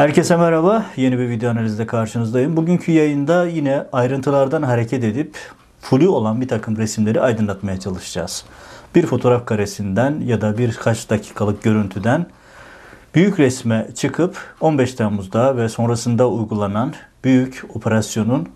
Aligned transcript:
Herkese 0.00 0.36
merhaba. 0.36 0.86
Yeni 0.96 1.18
bir 1.18 1.28
video 1.28 1.50
analizde 1.50 1.86
karşınızdayım. 1.86 2.56
Bugünkü 2.56 2.92
yayında 2.92 3.46
yine 3.46 3.86
ayrıntılardan 3.92 4.62
hareket 4.62 5.04
edip 5.04 5.36
flu 5.80 6.10
olan 6.10 6.40
bir 6.40 6.48
takım 6.48 6.76
resimleri 6.76 7.20
aydınlatmaya 7.20 7.80
çalışacağız. 7.80 8.44
Bir 8.94 9.06
fotoğraf 9.06 9.46
karesinden 9.46 10.20
ya 10.20 10.40
da 10.40 10.58
birkaç 10.58 11.10
dakikalık 11.10 11.62
görüntüden 11.62 12.26
büyük 13.14 13.40
resme 13.40 13.88
çıkıp 13.94 14.54
15 14.60 14.94
Temmuz'da 14.94 15.56
ve 15.56 15.68
sonrasında 15.68 16.28
uygulanan 16.28 16.94
büyük 17.24 17.64
operasyonun 17.74 18.48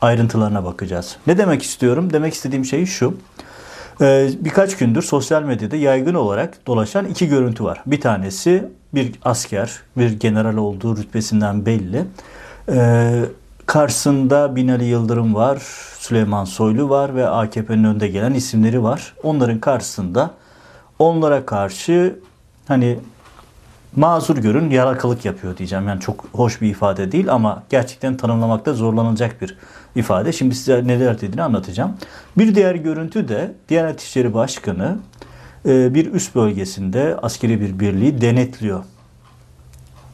ayrıntılarına 0.00 0.64
bakacağız. 0.64 1.16
Ne 1.26 1.38
demek 1.38 1.62
istiyorum? 1.62 2.12
Demek 2.12 2.34
istediğim 2.34 2.64
şey 2.64 2.86
şu. 2.86 3.14
Ee, 4.00 4.30
birkaç 4.40 4.76
gündür 4.76 5.02
sosyal 5.02 5.42
medyada 5.42 5.76
yaygın 5.76 6.14
olarak 6.14 6.66
dolaşan 6.66 7.04
iki 7.04 7.28
görüntü 7.28 7.64
var. 7.64 7.82
Bir 7.86 8.00
tanesi 8.00 8.64
bir 8.94 9.12
asker, 9.24 9.72
bir 9.96 10.20
general 10.20 10.56
olduğu 10.56 10.96
rütbesinden 10.96 11.66
belli. 11.66 12.04
Ee, 12.68 13.24
karşısında 13.66 14.56
Binali 14.56 14.84
Yıldırım 14.84 15.34
var, 15.34 15.58
Süleyman 15.98 16.44
Soylu 16.44 16.88
var 16.90 17.14
ve 17.14 17.28
AKP'nin 17.28 17.84
önde 17.84 18.08
gelen 18.08 18.34
isimleri 18.34 18.82
var. 18.82 19.14
Onların 19.22 19.60
karşısında 19.60 20.30
onlara 20.98 21.46
karşı 21.46 22.18
hani 22.68 22.98
mazur 23.96 24.36
görün 24.36 24.70
yalakalık 24.70 25.24
yapıyor 25.24 25.56
diyeceğim. 25.56 25.88
Yani 25.88 26.00
çok 26.00 26.24
hoş 26.32 26.60
bir 26.60 26.70
ifade 26.70 27.12
değil 27.12 27.32
ama 27.32 27.62
gerçekten 27.70 28.16
tanımlamakta 28.16 28.72
zorlanılacak 28.72 29.42
bir 29.42 29.56
ifade. 29.96 30.32
Şimdi 30.32 30.54
size 30.54 30.86
neler 30.86 31.20
dediğini 31.20 31.42
anlatacağım. 31.42 31.96
Bir 32.38 32.54
diğer 32.54 32.74
görüntü 32.74 33.28
de 33.28 33.52
Diyanet 33.68 34.00
İşleri 34.00 34.34
Başkanı 34.34 34.98
e, 35.66 35.94
bir 35.94 36.12
üst 36.12 36.34
bölgesinde 36.34 37.16
askeri 37.22 37.60
bir 37.60 37.80
birliği 37.80 38.20
denetliyor. 38.20 38.84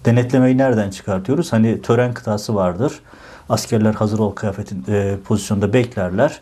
Denetlemeyi 0.05 0.59
nereden 0.59 0.91
çıkartıyoruz? 0.91 1.53
Hani 1.53 1.83
tören 1.83 2.15
kıtası 2.15 2.55
vardır. 2.55 3.01
Askerler 3.49 3.95
hazır 3.95 4.19
ol 4.19 4.35
kıyafetin 4.35 4.85
e, 4.89 5.17
pozisyonda 5.25 5.73
beklerler. 5.73 6.41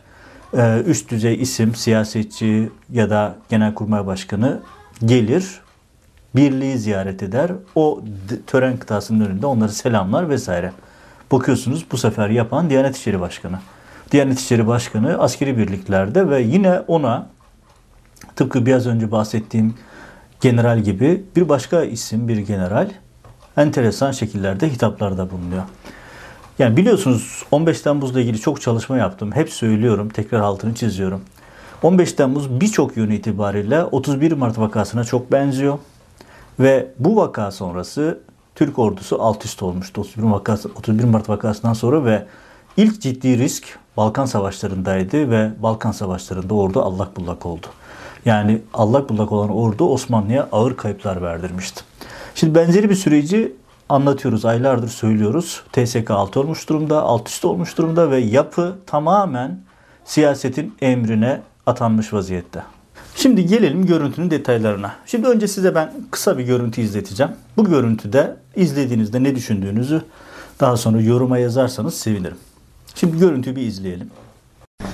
E, 0.56 0.82
üst 0.86 1.10
düzey 1.10 1.42
isim, 1.42 1.74
siyasetçi 1.74 2.70
ya 2.92 3.10
da 3.10 3.34
genelkurmay 3.48 4.06
başkanı 4.06 4.60
gelir, 5.04 5.60
birliği 6.36 6.78
ziyaret 6.78 7.22
eder. 7.22 7.50
O 7.74 8.02
tören 8.46 8.76
kıtasının 8.76 9.26
önünde 9.26 9.46
onları 9.46 9.72
selamlar 9.72 10.28
vesaire. 10.28 10.72
Bakıyorsunuz 11.32 11.86
bu 11.92 11.96
sefer 11.96 12.28
yapan 12.30 12.70
Diyanet 12.70 12.96
İşleri 12.96 13.20
Başkanı. 13.20 13.58
Diyanet 14.12 14.38
İşleri 14.38 14.66
Başkanı 14.66 15.18
askeri 15.18 15.58
birliklerde 15.58 16.30
ve 16.30 16.42
yine 16.42 16.80
ona 16.80 17.26
tıpkı 18.36 18.66
biraz 18.66 18.86
önce 18.86 19.10
bahsettiğim 19.10 19.74
general 20.40 20.80
gibi 20.80 21.24
bir 21.36 21.48
başka 21.48 21.84
isim 21.84 22.28
bir 22.28 22.38
general 22.38 22.90
enteresan 23.56 24.12
şekillerde 24.12 24.68
hitaplarda 24.68 25.30
bulunuyor. 25.30 25.62
Yani 26.58 26.76
biliyorsunuz 26.76 27.42
15 27.50 27.80
Temmuz'la 27.80 28.20
ilgili 28.20 28.40
çok 28.40 28.60
çalışma 28.60 28.96
yaptım. 28.96 29.32
Hep 29.32 29.50
söylüyorum, 29.50 30.08
tekrar 30.08 30.40
altını 30.40 30.74
çiziyorum. 30.74 31.22
15 31.82 32.12
Temmuz 32.12 32.60
birçok 32.60 32.96
yönü 32.96 33.14
itibariyle 33.14 33.84
31 33.84 34.32
Mart 34.32 34.58
vakasına 34.58 35.04
çok 35.04 35.32
benziyor. 35.32 35.78
Ve 36.60 36.88
bu 36.98 37.16
vaka 37.16 37.50
sonrası 37.50 38.18
Türk 38.60 38.78
ordusu 38.78 39.22
alt 39.22 39.44
üst 39.44 39.62
olmuştu 39.62 40.00
31 40.00 40.22
Mart, 40.22 40.48
31 40.48 41.04
Mart 41.04 41.28
vakasından 41.28 41.72
sonra 41.72 42.04
ve 42.04 42.26
ilk 42.76 43.00
ciddi 43.00 43.38
risk 43.38 43.78
Balkan 43.96 44.24
Savaşları'ndaydı 44.24 45.30
ve 45.30 45.50
Balkan 45.62 45.92
Savaşları'nda 45.92 46.54
ordu 46.54 46.82
allak 46.82 47.16
bullak 47.16 47.46
oldu. 47.46 47.66
Yani 48.24 48.62
allak 48.74 49.08
bullak 49.08 49.32
olan 49.32 49.48
ordu 49.48 49.88
Osmanlı'ya 49.88 50.48
ağır 50.52 50.76
kayıplar 50.76 51.22
verdirmişti. 51.22 51.82
Şimdi 52.34 52.54
benzeri 52.54 52.90
bir 52.90 52.94
süreci 52.94 53.52
anlatıyoruz, 53.88 54.44
aylardır 54.44 54.88
söylüyoruz. 54.88 55.62
TSK 55.72 56.10
alt 56.10 56.36
olmuş 56.36 56.68
durumda, 56.68 57.02
alt 57.02 57.28
üst 57.28 57.44
olmuş 57.44 57.78
durumda 57.78 58.10
ve 58.10 58.18
yapı 58.18 58.78
tamamen 58.86 59.60
siyasetin 60.04 60.74
emrine 60.80 61.40
atanmış 61.66 62.12
vaziyette. 62.12 62.62
Şimdi 63.14 63.46
gelelim 63.46 63.86
görüntünün 63.86 64.30
detaylarına. 64.30 64.94
Şimdi 65.06 65.28
önce 65.28 65.48
size 65.48 65.74
ben 65.74 65.92
kısa 66.10 66.38
bir 66.38 66.44
görüntü 66.44 66.80
izleteceğim. 66.80 67.32
Bu 67.56 67.64
görüntüde 67.64 68.36
izlediğinizde 68.56 69.22
ne 69.22 69.36
düşündüğünüzü 69.36 70.02
daha 70.60 70.76
sonra 70.76 71.00
yoruma 71.00 71.38
yazarsanız 71.38 71.94
sevinirim. 71.94 72.36
Şimdi 72.94 73.18
görüntüyü 73.18 73.56
bir 73.56 73.62
izleyelim. 73.62 74.10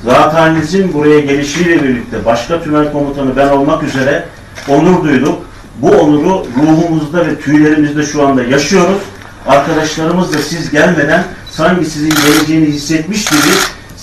Zatenizin 0.04 0.92
buraya 0.92 1.20
gelişiyle 1.20 1.82
birlikte 1.82 2.24
başka 2.24 2.62
tümen 2.62 2.92
komutanı 2.92 3.36
ben 3.36 3.48
olmak 3.48 3.82
üzere 3.82 4.24
onur 4.68 5.04
duyduk. 5.04 5.46
Bu 5.82 5.90
onuru 5.90 6.46
ruhumuzda 6.56 7.26
ve 7.26 7.40
tüylerimizde 7.40 8.02
şu 8.02 8.26
anda 8.26 8.42
yaşıyoruz. 8.42 9.02
Arkadaşlarımız 9.46 10.34
da 10.34 10.38
siz 10.38 10.70
gelmeden 10.70 11.24
sanki 11.50 11.84
sizin 11.84 12.10
geleceğini 12.10 12.66
hissetmiş 12.66 13.24
gibi 13.24 13.52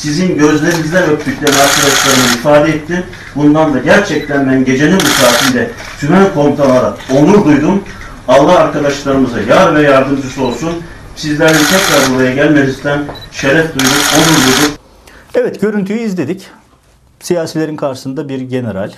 sizin 0.04 0.38
gözlerinizden 0.38 1.10
öptüklerini 1.10 1.62
arkadaşlarıma 1.62 2.34
ifade 2.36 2.70
ettim. 2.70 3.04
Bundan 3.36 3.74
da 3.74 3.80
gerçekten 3.80 4.48
ben 4.48 4.66
gecenin 4.66 5.00
bu 5.00 5.06
saatinde 5.06 5.72
tümen 6.00 6.34
komutan 6.34 6.72
olarak 6.72 7.00
onur 7.12 7.46
duydum. 7.46 7.84
Allah 8.28 8.60
arkadaşlarımıza 8.60 9.42
yar 9.42 9.76
ve 9.76 9.82
yardımcısı 9.82 10.44
olsun. 10.44 10.72
Sizlerin 11.16 11.54
tekrar 11.54 12.16
buraya 12.16 12.36
gelmenizden 12.36 13.06
şeref 13.32 13.74
duyduk, 13.74 13.92
onur 14.16 14.26
duyduk. 14.26 14.80
Evet 15.36 15.62
görüntüyü 15.62 16.00
izledik. 16.00 16.48
Siyasilerin 17.20 17.76
karşısında 17.76 18.30
bir 18.30 18.42
general, 18.42 18.92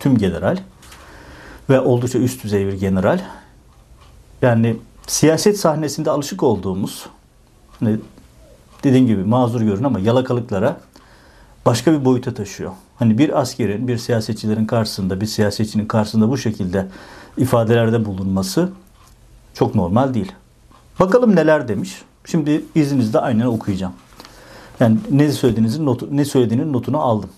tüm 0.00 0.18
general 0.18 0.56
ve 1.70 1.80
oldukça 1.80 2.18
üst 2.18 2.44
düzey 2.44 2.66
bir 2.66 2.72
general. 2.72 3.20
Yani 4.42 4.76
siyaset 5.06 5.58
sahnesinde 5.58 6.10
alışık 6.10 6.42
olduğumuz 6.42 7.06
hani 7.80 7.96
dediğim 8.84 9.06
gibi 9.06 9.24
mazur 9.24 9.60
görün 9.60 9.84
ama 9.84 10.00
yalakalıklara 10.00 10.76
başka 11.66 11.92
bir 11.92 12.04
boyuta 12.04 12.34
taşıyor. 12.34 12.72
Hani 12.96 13.18
bir 13.18 13.40
askerin, 13.40 13.88
bir 13.88 13.98
siyasetçilerin 13.98 14.64
karşısında, 14.64 15.20
bir 15.20 15.26
siyasetçinin 15.26 15.86
karşısında 15.86 16.28
bu 16.28 16.38
şekilde 16.38 16.88
ifadelerde 17.36 18.04
bulunması 18.04 18.68
çok 19.54 19.74
normal 19.74 20.14
değil. 20.14 20.32
Bakalım 21.00 21.36
neler 21.36 21.68
demiş. 21.68 22.02
Şimdi 22.24 22.64
izninizle 22.74 23.18
aynen 23.18 23.46
okuyacağım. 23.46 23.92
Yani 24.80 24.96
ne 25.10 25.32
söylediğinizin 25.32 25.86
notu, 25.86 26.08
ne 26.10 26.24
söylediğinin 26.24 26.72
notunu 26.72 27.00
aldım. 27.00 27.30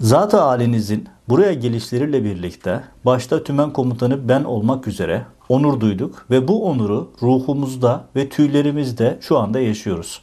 Zat-ı 0.00 0.36
halinizin 0.36 1.08
buraya 1.28 1.52
gelişleriyle 1.52 2.24
birlikte 2.24 2.80
başta 3.04 3.44
tümen 3.44 3.72
komutanı 3.72 4.28
ben 4.28 4.44
olmak 4.44 4.88
üzere 4.88 5.26
onur 5.48 5.80
duyduk 5.80 6.26
ve 6.30 6.48
bu 6.48 6.68
onuru 6.68 7.10
ruhumuzda 7.22 8.04
ve 8.16 8.28
tüylerimizde 8.28 9.18
şu 9.20 9.38
anda 9.38 9.60
yaşıyoruz. 9.60 10.22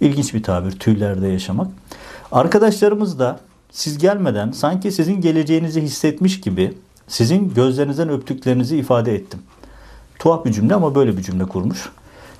İlginç 0.00 0.34
bir 0.34 0.42
tabir 0.42 0.70
tüylerde 0.70 1.28
yaşamak. 1.28 1.68
Arkadaşlarımız 2.32 3.18
da 3.18 3.40
siz 3.70 3.98
gelmeden 3.98 4.50
sanki 4.50 4.92
sizin 4.92 5.20
geleceğinizi 5.20 5.82
hissetmiş 5.82 6.40
gibi 6.40 6.74
sizin 7.08 7.54
gözlerinizden 7.54 8.08
öptüklerinizi 8.08 8.76
ifade 8.76 9.14
ettim. 9.14 9.40
Tuhaf 10.18 10.44
bir 10.44 10.52
cümle 10.52 10.74
ama 10.74 10.94
böyle 10.94 11.16
bir 11.16 11.22
cümle 11.22 11.44
kurmuş. 11.44 11.90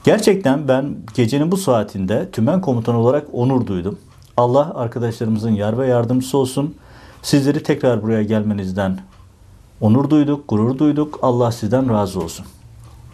Gerçekten 0.04 0.69
ben 0.69 0.97
gecenin 1.15 1.53
bu 1.53 1.56
saatinde 1.56 2.31
tümen 2.31 2.60
komutan 2.60 2.94
olarak 2.94 3.26
onur 3.32 3.66
duydum. 3.66 3.98
Allah 4.36 4.72
arkadaşlarımızın 4.75 5.50
yar 5.50 5.78
ve 5.78 5.86
yardımcısı 5.86 6.38
olsun. 6.38 6.75
Sizleri 7.22 7.62
tekrar 7.62 8.03
buraya 8.03 8.22
gelmenizden 8.22 9.00
onur 9.81 10.10
duyduk, 10.10 10.48
gurur 10.48 10.78
duyduk. 10.78 11.19
Allah 11.22 11.53
sizden 11.53 11.92
razı 11.92 12.21
olsun. 12.21 12.47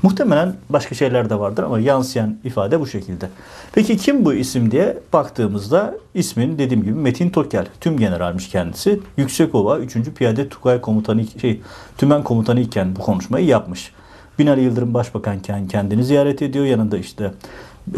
Muhtemelen 0.02 0.54
başka 0.70 0.94
şeyler 0.94 1.30
de 1.30 1.38
vardır 1.38 1.62
ama 1.62 1.80
yansıyan 1.80 2.36
ifade 2.44 2.80
bu 2.80 2.86
şekilde. 2.86 3.28
Peki 3.72 3.96
kim 3.96 4.24
bu 4.24 4.34
isim 4.34 4.70
diye 4.70 4.98
baktığımızda 5.12 5.94
ismin 6.14 6.58
dediğim 6.58 6.82
gibi 6.82 6.94
Metin 6.94 7.30
Tokel. 7.30 7.66
Tüm 7.80 7.98
generalmiş 7.98 8.48
kendisi. 8.48 9.00
Yüksekova 9.16 9.78
3. 9.78 9.94
Piyade 9.94 10.48
Tugay 10.48 10.80
Komutanı 10.80 11.24
şey 11.40 11.60
Tümen 11.98 12.22
Komutanı 12.22 12.60
iken 12.60 12.96
bu 12.96 13.00
konuşmayı 13.00 13.46
yapmış. 13.46 13.92
Binali 14.38 14.60
Yıldırım 14.60 14.94
Başbakanken 14.94 15.68
kendini 15.68 16.04
ziyaret 16.04 16.42
ediyor. 16.42 16.64
Yanında 16.64 16.98
işte 16.98 17.32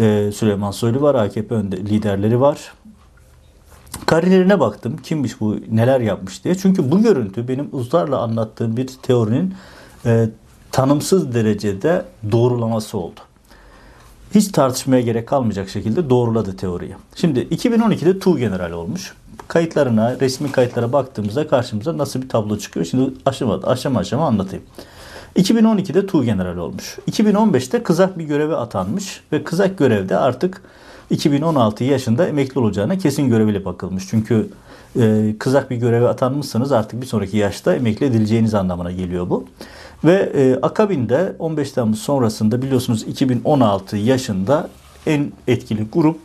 e, 0.00 0.30
Süleyman 0.34 0.70
Soylu 0.70 1.02
var, 1.02 1.14
AKP 1.14 1.54
önde 1.54 1.76
liderleri 1.76 2.40
var. 2.40 2.72
Kariyerine 4.06 4.60
baktım. 4.60 4.96
Kimmiş 5.02 5.40
bu, 5.40 5.56
neler 5.70 6.00
yapmış 6.00 6.44
diye. 6.44 6.54
Çünkü 6.54 6.90
bu 6.90 7.02
görüntü 7.02 7.48
benim 7.48 7.68
uzlarla 7.72 8.18
anlattığım 8.18 8.76
bir 8.76 8.86
teorinin 9.02 9.54
e, 10.06 10.28
tanımsız 10.72 11.34
derecede 11.34 12.04
doğrulaması 12.32 12.98
oldu. 12.98 13.20
Hiç 14.34 14.48
tartışmaya 14.48 15.02
gerek 15.02 15.28
kalmayacak 15.28 15.68
şekilde 15.68 16.10
doğruladı 16.10 16.56
teoriyi. 16.56 16.94
Şimdi 17.14 17.40
2012'de 17.40 18.18
Tu 18.18 18.38
General 18.38 18.70
olmuş. 18.72 19.14
Kayıtlarına, 19.48 20.20
resmi 20.20 20.52
kayıtlara 20.52 20.92
baktığımızda 20.92 21.48
karşımıza 21.48 21.98
nasıl 21.98 22.22
bir 22.22 22.28
tablo 22.28 22.58
çıkıyor? 22.58 22.86
Şimdi 22.86 23.12
aşama 23.26 23.60
aşama 23.62 24.00
aşama 24.00 24.26
anlatayım. 24.26 24.64
2012'de 25.36 26.06
Tu 26.06 26.24
General 26.24 26.56
olmuş. 26.56 26.98
2015'te 27.10 27.82
kızak 27.82 28.18
bir 28.18 28.24
göreve 28.24 28.56
atanmış 28.56 29.20
ve 29.32 29.44
kızak 29.44 29.78
görevde 29.78 30.16
artık 30.16 30.62
2016 31.10 31.84
yaşında 31.84 32.28
emekli 32.28 32.60
olacağına 32.60 32.98
kesin 32.98 33.28
göreviyle 33.28 33.64
bakılmış. 33.64 34.04
Çünkü 34.10 34.48
e, 35.00 35.34
kızak 35.38 35.70
bir 35.70 35.76
göreve 35.76 36.08
atanmışsanız 36.08 36.72
artık 36.72 37.00
bir 37.00 37.06
sonraki 37.06 37.36
yaşta 37.36 37.74
emekli 37.74 38.06
edileceğiniz 38.06 38.54
anlamına 38.54 38.92
geliyor 38.92 39.30
bu. 39.30 39.44
Ve 40.04 40.32
e, 40.34 40.58
akabinde 40.62 41.36
15 41.38 41.72
Temmuz 41.72 41.98
sonrasında 41.98 42.62
biliyorsunuz 42.62 43.02
2016 43.02 43.96
yaşında 43.96 44.68
en 45.06 45.32
etkili 45.46 45.86
grup 45.92 46.18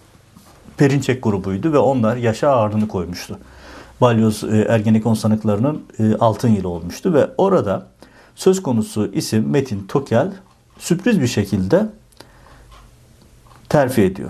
Perinçek 0.78 1.24
grubuydu 1.24 1.74
ve 1.74 1.78
onlar 1.78 2.16
yaşa 2.16 2.50
ağırlığını 2.50 2.88
koymuştu. 2.88 3.40
Balyoz 4.02 4.44
e, 4.44 4.66
Ergenekon 4.70 5.14
sanıklarının 5.14 5.84
e, 6.00 6.16
altın 6.16 6.50
yılı 6.50 6.70
olmuştu 6.70 7.14
ve 7.14 7.30
orada 7.38 7.88
söz 8.36 8.64
konusu 8.64 9.12
isim 9.14 9.50
Metin 9.50 9.88
Tokel 9.88 10.32
sürpriz 10.80 11.22
bir 11.22 11.28
şekilde 11.28 11.86
terfi 13.70 14.02
ediyor. 14.02 14.30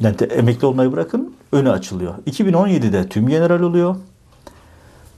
Yani 0.00 0.16
emekli 0.16 0.66
olmayı 0.66 0.92
bırakın 0.92 1.34
önü 1.52 1.70
açılıyor. 1.70 2.14
2017'de 2.26 3.08
tüm 3.08 3.28
general 3.28 3.60
oluyor. 3.60 3.96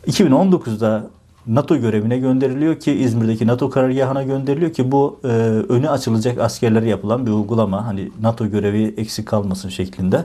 2019'da 0.07 1.07
NATO 1.47 1.77
görevine 1.77 2.19
gönderiliyor 2.19 2.81
ki 2.81 2.93
İzmir'deki 2.93 3.47
NATO 3.47 3.71
karargahına 3.71 4.23
gönderiliyor 4.23 4.73
ki 4.73 4.93
bu 4.93 5.21
e, 5.25 5.27
önü 5.69 5.89
açılacak 5.89 6.39
askerlere 6.39 6.89
yapılan 6.89 7.27
bir 7.27 7.31
uygulama. 7.31 7.87
Hani 7.87 8.11
NATO 8.21 8.47
görevi 8.47 8.95
eksik 8.97 9.29
kalmasın 9.29 9.69
şeklinde. 9.69 10.25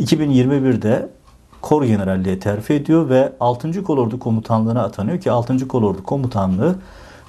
2021'de 0.00 1.08
Kor 1.62 1.84
Generalliğe 1.84 2.38
terfi 2.38 2.74
ediyor 2.74 3.08
ve 3.08 3.32
6. 3.40 3.84
Kolordu 3.84 4.18
Komutanlığı'na 4.18 4.82
atanıyor 4.82 5.20
ki 5.20 5.30
6. 5.30 5.68
Kolordu 5.68 6.02
Komutanlığı 6.02 6.76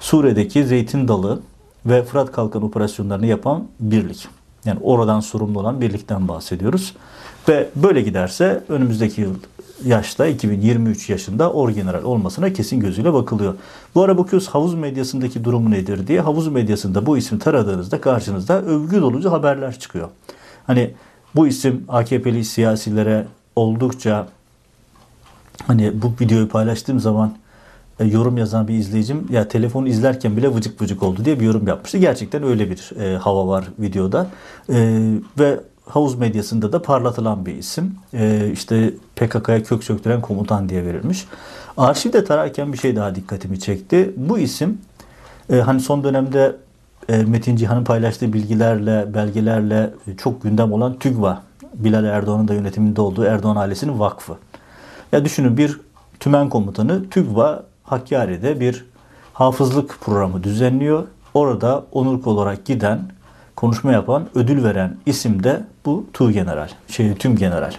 Suriye'deki 0.00 0.64
Zeytin 0.64 1.08
Dalı 1.08 1.40
ve 1.86 2.02
Fırat 2.02 2.32
Kalkan 2.32 2.62
operasyonlarını 2.62 3.26
yapan 3.26 3.64
birlik. 3.80 4.28
Yani 4.64 4.78
oradan 4.82 5.20
sorumlu 5.20 5.60
olan 5.60 5.80
birlikten 5.80 6.28
bahsediyoruz. 6.28 6.94
Ve 7.48 7.68
böyle 7.76 8.00
giderse 8.00 8.64
önümüzdeki 8.68 9.20
yıl 9.20 9.34
yaşta 9.84 10.26
2023 10.26 11.10
yaşında 11.10 11.52
orgeneral 11.52 12.04
olmasına 12.04 12.52
kesin 12.52 12.80
gözüyle 12.80 13.12
bakılıyor. 13.12 13.54
Bu 13.94 14.02
ara 14.02 14.18
bakıyoruz 14.18 14.48
havuz 14.48 14.74
medyasındaki 14.74 15.44
durumu 15.44 15.70
nedir 15.70 16.06
diye. 16.06 16.20
Havuz 16.20 16.48
medyasında 16.48 17.06
bu 17.06 17.18
ismi 17.18 17.38
taradığınızda 17.38 18.00
karşınızda 18.00 18.62
övgü 18.62 19.00
dolucu 19.00 19.32
haberler 19.32 19.78
çıkıyor. 19.78 20.08
Hani 20.66 20.94
bu 21.34 21.46
isim 21.46 21.84
AKP'li 21.88 22.44
siyasilere 22.44 23.26
oldukça 23.56 24.28
hani 25.66 26.02
bu 26.02 26.12
videoyu 26.20 26.48
paylaştığım 26.48 27.00
zaman 27.00 27.34
e, 28.00 28.04
yorum 28.04 28.36
yazan 28.36 28.68
bir 28.68 28.74
izleyicim 28.74 29.26
ya 29.30 29.48
telefonu 29.48 29.88
izlerken 29.88 30.36
bile 30.36 30.54
vıcık 30.54 30.82
vıcık 30.82 31.02
oldu 31.02 31.24
diye 31.24 31.40
bir 31.40 31.44
yorum 31.44 31.68
yapmıştı. 31.68 31.98
Gerçekten 31.98 32.42
öyle 32.42 32.70
bir 32.70 33.00
e, 33.00 33.16
hava 33.16 33.46
var 33.46 33.64
videoda. 33.78 34.26
E, 34.72 34.98
ve 35.38 35.60
havuz 35.88 36.14
medyasında 36.14 36.72
da 36.72 36.82
parlatılan 36.82 37.46
bir 37.46 37.54
isim. 37.54 37.94
E, 38.14 38.50
işte 38.52 38.90
PKK'ya 39.16 39.62
kök 39.62 39.84
söktüren 39.84 40.20
komutan 40.20 40.68
diye 40.68 40.84
verilmiş. 40.84 41.26
Arşivde 41.76 42.24
tararken 42.24 42.72
bir 42.72 42.78
şey 42.78 42.96
daha 42.96 43.14
dikkatimi 43.14 43.60
çekti. 43.60 44.14
Bu 44.16 44.38
isim 44.38 44.78
e, 45.50 45.56
hani 45.56 45.80
son 45.80 46.04
dönemde 46.04 46.56
e, 47.08 47.16
Metin 47.16 47.56
Cihan'ın 47.56 47.84
paylaştığı 47.84 48.32
bilgilerle, 48.32 49.14
belgelerle 49.14 49.90
e, 50.06 50.16
çok 50.16 50.42
gündem 50.42 50.72
olan 50.72 50.98
TÜGVA. 50.98 51.42
Bilal 51.74 52.04
Erdoğan'ın 52.04 52.48
da 52.48 52.54
yönetiminde 52.54 53.00
olduğu 53.00 53.24
Erdoğan 53.24 53.56
ailesinin 53.56 53.98
vakfı. 53.98 54.36
Ya 55.12 55.24
düşünün 55.24 55.56
bir 55.56 55.80
tümen 56.20 56.48
komutanı 56.48 57.10
TÜGVA 57.10 57.62
Hakkari'de 57.82 58.60
bir 58.60 58.84
hafızlık 59.32 60.00
programı 60.00 60.44
düzenliyor. 60.44 61.04
Orada 61.34 61.84
onurk 61.92 62.26
olarak 62.26 62.64
giden, 62.64 63.00
konuşma 63.58 63.92
yapan, 63.92 64.28
ödül 64.34 64.64
veren 64.64 64.96
isim 65.06 65.44
de 65.44 65.60
bu 65.84 66.06
Tu 66.12 66.30
General, 66.30 66.68
şey 66.88 67.14
tüm 67.14 67.36
general. 67.36 67.72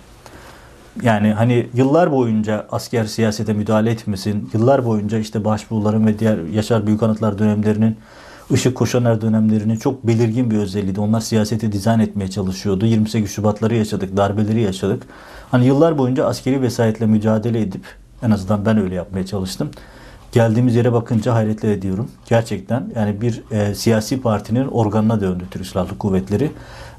Yani 1.01 1.33
hani 1.33 1.67
yıllar 1.73 2.11
boyunca 2.11 2.65
asker 2.71 3.05
siyasete 3.05 3.53
müdahale 3.53 3.91
etmesin, 3.91 4.49
yıllar 4.53 4.85
boyunca 4.85 5.17
işte 5.17 5.45
başbuğların 5.45 6.07
ve 6.07 6.19
diğer 6.19 6.37
Yaşar 6.53 6.87
Büyükanıtlar 6.87 7.39
dönemlerinin 7.39 7.97
Işık 8.49 8.75
Koşaner 8.75 9.21
dönemlerinin 9.21 9.75
çok 9.75 10.07
belirgin 10.07 10.51
bir 10.51 10.57
özelliğiydi. 10.57 10.99
Onlar 10.99 11.21
siyaseti 11.21 11.71
dizayn 11.71 11.99
etmeye 11.99 12.27
çalışıyordu. 12.27 12.85
28 12.85 13.31
Şubatları 13.31 13.75
yaşadık, 13.75 14.17
darbeleri 14.17 14.61
yaşadık. 14.61 15.03
Hani 15.51 15.65
yıllar 15.65 15.97
boyunca 15.97 16.25
askeri 16.25 16.61
vesayetle 16.61 17.05
mücadele 17.05 17.61
edip 17.61 17.83
en 18.23 18.31
azından 18.31 18.65
ben 18.65 18.77
öyle 18.77 18.95
yapmaya 18.95 19.25
çalıştım. 19.25 19.71
Geldiğimiz 20.31 20.75
yere 20.75 20.93
bakınca 20.93 21.33
hayretle 21.33 21.73
ediyorum. 21.73 22.11
Gerçekten 22.25 22.91
yani 22.95 23.21
bir 23.21 23.43
e, 23.51 23.75
siyasi 23.75 24.21
partinin 24.21 24.67
organına 24.67 25.21
döndü 25.21 25.43
Türk 25.51 25.65
Silahlı 25.65 25.97
Kuvvetleri. 25.97 26.51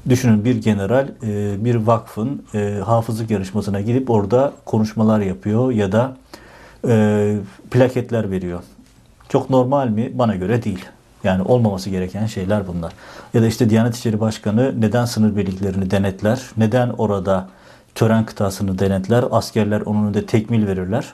Düşünün 0.09 0.45
bir 0.45 0.55
general 0.55 1.07
e, 1.23 1.65
bir 1.65 1.75
vakfın 1.75 2.43
e, 2.53 2.79
hafızlık 2.85 3.31
yarışmasına 3.31 3.81
gidip 3.81 4.09
orada 4.09 4.53
konuşmalar 4.65 5.19
yapıyor 5.19 5.71
ya 5.71 5.91
da 5.91 6.17
e, 6.87 7.35
plaketler 7.71 8.31
veriyor. 8.31 8.59
Çok 9.29 9.49
normal 9.49 9.87
mi? 9.87 10.11
Bana 10.13 10.35
göre 10.35 10.63
değil. 10.63 10.85
Yani 11.23 11.43
olmaması 11.43 11.89
gereken 11.89 12.25
şeyler 12.25 12.67
bunlar. 12.67 12.93
Ya 13.33 13.41
da 13.41 13.47
işte 13.47 13.69
Diyanet 13.69 13.95
İşleri 13.95 14.19
Başkanı 14.19 14.81
neden 14.81 15.05
sınır 15.05 15.35
birliklerini 15.35 15.91
denetler? 15.91 16.41
Neden 16.57 16.89
orada 16.89 17.49
tören 17.95 18.25
kıtasını 18.25 18.79
denetler? 18.79 19.25
Askerler 19.31 19.81
onun 19.81 20.03
önünde 20.03 20.25
tekmil 20.25 20.67
verirler. 20.67 21.13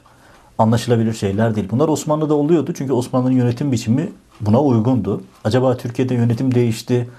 Anlaşılabilir 0.58 1.14
şeyler 1.14 1.56
değil. 1.56 1.68
Bunlar 1.72 1.88
Osmanlı'da 1.88 2.34
oluyordu. 2.34 2.74
Çünkü 2.78 2.94
Osmanlı'nın 2.94 3.36
yönetim 3.36 3.72
biçimi 3.72 4.10
buna 4.42 4.62
uygundu. 4.62 5.24
Acaba 5.44 5.78
Türkiye'de 5.78 6.14
yönetim 6.14 6.56
değişti. 6.56 7.10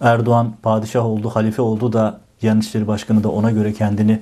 Erdoğan 0.00 0.52
padişah 0.62 1.04
oldu, 1.04 1.28
halife 1.28 1.62
oldu 1.62 1.92
da 1.92 2.20
Diyanet 2.42 2.64
İşleri 2.64 2.86
Başkanı 2.86 3.24
da 3.24 3.28
ona 3.28 3.50
göre 3.50 3.72
kendini 3.72 4.20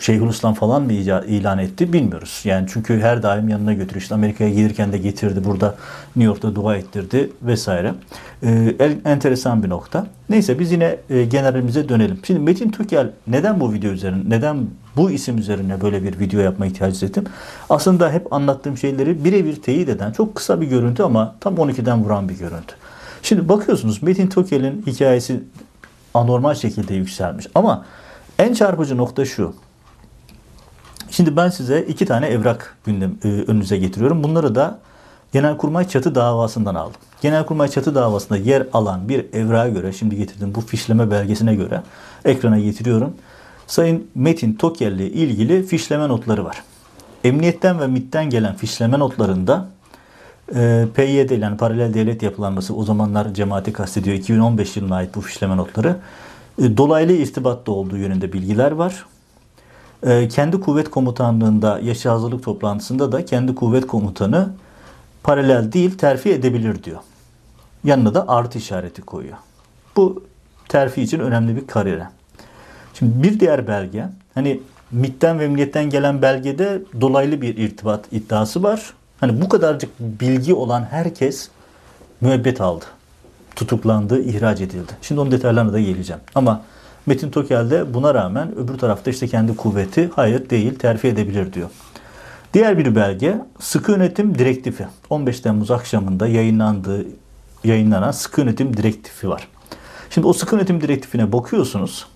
Şeyhülislam 0.00 0.54
falan 0.54 0.82
mı 0.82 0.92
ilan 0.92 1.58
etti 1.58 1.92
bilmiyoruz. 1.92 2.40
Yani 2.44 2.66
çünkü 2.72 3.00
her 3.00 3.22
daim 3.22 3.48
yanına 3.48 3.72
götürüyor. 3.72 4.02
İşte 4.02 4.14
Amerika'ya 4.14 4.50
gelirken 4.50 4.92
de 4.92 4.98
getirdi. 4.98 5.44
Burada 5.44 5.74
New 6.16 6.26
York'ta 6.26 6.54
dua 6.54 6.76
ettirdi 6.76 7.30
vesaire. 7.42 7.94
Ee, 8.42 8.98
enteresan 9.04 9.62
bir 9.62 9.68
nokta. 9.68 10.06
Neyse 10.28 10.58
biz 10.58 10.72
yine 10.72 10.96
e, 11.10 11.24
generalimize 11.24 11.88
dönelim. 11.88 12.18
Şimdi 12.26 12.40
Metin 12.40 12.70
Tükel 12.70 13.10
neden 13.26 13.60
bu 13.60 13.72
video 13.72 13.90
üzerine, 13.90 14.22
neden 14.28 14.66
bu 14.96 15.10
isim 15.10 15.38
üzerine 15.38 15.80
böyle 15.80 16.02
bir 16.02 16.20
video 16.20 16.40
yapma 16.40 16.66
ihtiyacı 16.66 16.94
hissettim? 16.94 17.24
Aslında 17.70 18.12
hep 18.12 18.32
anlattığım 18.32 18.76
şeyleri 18.76 19.24
birebir 19.24 19.62
teyit 19.62 19.88
eden 19.88 20.12
çok 20.12 20.34
kısa 20.34 20.60
bir 20.60 20.66
görüntü 20.66 21.02
ama 21.02 21.34
tam 21.40 21.54
12'den 21.54 22.04
vuran 22.04 22.28
bir 22.28 22.38
görüntü. 22.38 22.74
Şimdi 23.22 23.48
bakıyorsunuz 23.48 24.02
Metin 24.02 24.28
Tükel'in 24.28 24.82
hikayesi 24.86 25.40
anormal 26.14 26.54
şekilde 26.54 26.94
yükselmiş. 26.94 27.46
Ama 27.54 27.84
en 28.38 28.54
çarpıcı 28.54 28.96
nokta 28.96 29.24
şu. 29.24 29.54
Şimdi 31.10 31.36
ben 31.36 31.48
size 31.48 31.82
iki 31.82 32.06
tane 32.06 32.26
evrak 32.26 32.76
gündem 32.84 33.14
e, 33.24 33.28
önünüze 33.28 33.78
getiriyorum. 33.78 34.22
Bunları 34.24 34.54
da 34.54 34.78
Genelkurmay 35.32 35.88
Çatı 35.88 36.14
davasından 36.14 36.74
aldım. 36.74 37.00
Genelkurmay 37.20 37.68
Çatı 37.68 37.94
davasında 37.94 38.38
yer 38.38 38.66
alan 38.72 39.08
bir 39.08 39.26
evrağa 39.32 39.68
göre, 39.68 39.92
şimdi 39.92 40.16
getirdim 40.16 40.54
bu 40.54 40.60
fişleme 40.60 41.10
belgesine 41.10 41.54
göre 41.54 41.82
ekrana 42.24 42.58
getiriyorum. 42.58 43.14
Sayın 43.66 44.06
Metin 44.14 44.54
Tokel 44.54 44.92
ile 44.92 45.10
ilgili 45.10 45.62
fişleme 45.62 46.08
notları 46.08 46.44
var. 46.44 46.62
Emniyetten 47.24 47.80
ve 47.80 47.86
MIT'ten 47.86 48.30
gelen 48.30 48.56
fişleme 48.56 48.98
notlarında 48.98 49.68
e, 50.54 50.86
PYD 50.94 51.42
yani 51.42 51.56
paralel 51.56 51.94
devlet 51.94 52.22
yapılanması 52.22 52.74
o 52.74 52.84
zamanlar 52.84 53.34
cemaati 53.34 53.72
kastediyor. 53.72 54.16
2015 54.16 54.76
yılına 54.76 54.96
ait 54.96 55.14
bu 55.14 55.20
fişleme 55.20 55.56
notları. 55.56 55.96
E, 56.58 56.76
dolaylı 56.76 57.12
irtibatta 57.12 57.72
olduğu 57.72 57.96
yönünde 57.96 58.32
bilgiler 58.32 58.72
var. 58.72 59.06
E, 60.06 60.28
kendi 60.28 60.60
kuvvet 60.60 60.90
komutanlığında 60.90 61.80
yaşı 61.82 62.08
hazırlık 62.08 62.44
toplantısında 62.44 63.12
da 63.12 63.24
kendi 63.24 63.54
kuvvet 63.54 63.86
komutanı 63.86 64.50
paralel 65.22 65.72
değil 65.72 65.98
terfi 65.98 66.30
edebilir 66.30 66.84
diyor. 66.84 66.98
Yanına 67.84 68.14
da 68.14 68.28
artı 68.28 68.58
işareti 68.58 69.02
koyuyor. 69.02 69.36
Bu 69.96 70.24
terfi 70.68 71.02
için 71.02 71.20
önemli 71.20 71.56
bir 71.56 71.66
karire. 71.66 72.08
Şimdi 72.94 73.22
bir 73.22 73.40
diğer 73.40 73.66
belge 73.66 74.06
hani 74.34 74.60
MIT'ten 74.90 75.38
ve 75.38 75.44
emniyetten 75.44 75.90
gelen 75.90 76.22
belgede 76.22 76.82
dolaylı 77.00 77.42
bir 77.42 77.56
irtibat 77.56 78.12
iddiası 78.12 78.62
var. 78.62 78.94
Hani 79.20 79.40
bu 79.40 79.48
kadarcık 79.48 79.90
bilgi 80.00 80.54
olan 80.54 80.84
herkes 80.90 81.48
müebbet 82.20 82.60
aldı. 82.60 82.84
Tutuklandı, 83.58 84.22
ihraç 84.22 84.60
edildi. 84.60 84.92
Şimdi 85.02 85.20
onun 85.20 85.30
detaylarına 85.30 85.72
da 85.72 85.80
geleceğim. 85.80 86.22
Ama 86.34 86.62
Metin 87.06 87.30
Tokel 87.30 87.70
de 87.70 87.94
buna 87.94 88.14
rağmen 88.14 88.58
öbür 88.58 88.78
tarafta 88.78 89.10
işte 89.10 89.28
kendi 89.28 89.56
kuvveti 89.56 90.10
hayır 90.16 90.50
değil 90.50 90.78
terfi 90.78 91.08
edebilir 91.08 91.52
diyor. 91.52 91.68
Diğer 92.54 92.78
bir 92.78 92.94
belge 92.94 93.38
sıkı 93.60 93.92
yönetim 93.92 94.38
direktifi. 94.38 94.86
15 95.10 95.40
Temmuz 95.40 95.70
akşamında 95.70 96.26
yayınlandığı 96.26 97.06
yayınlanan 97.64 98.10
sıkı 98.10 98.40
yönetim 98.40 98.76
direktifi 98.76 99.28
var. 99.28 99.48
Şimdi 100.10 100.26
o 100.26 100.32
sıkı 100.32 100.56
yönetim 100.56 100.80
direktifine 100.80 101.32
bakıyorsunuz. 101.32 102.06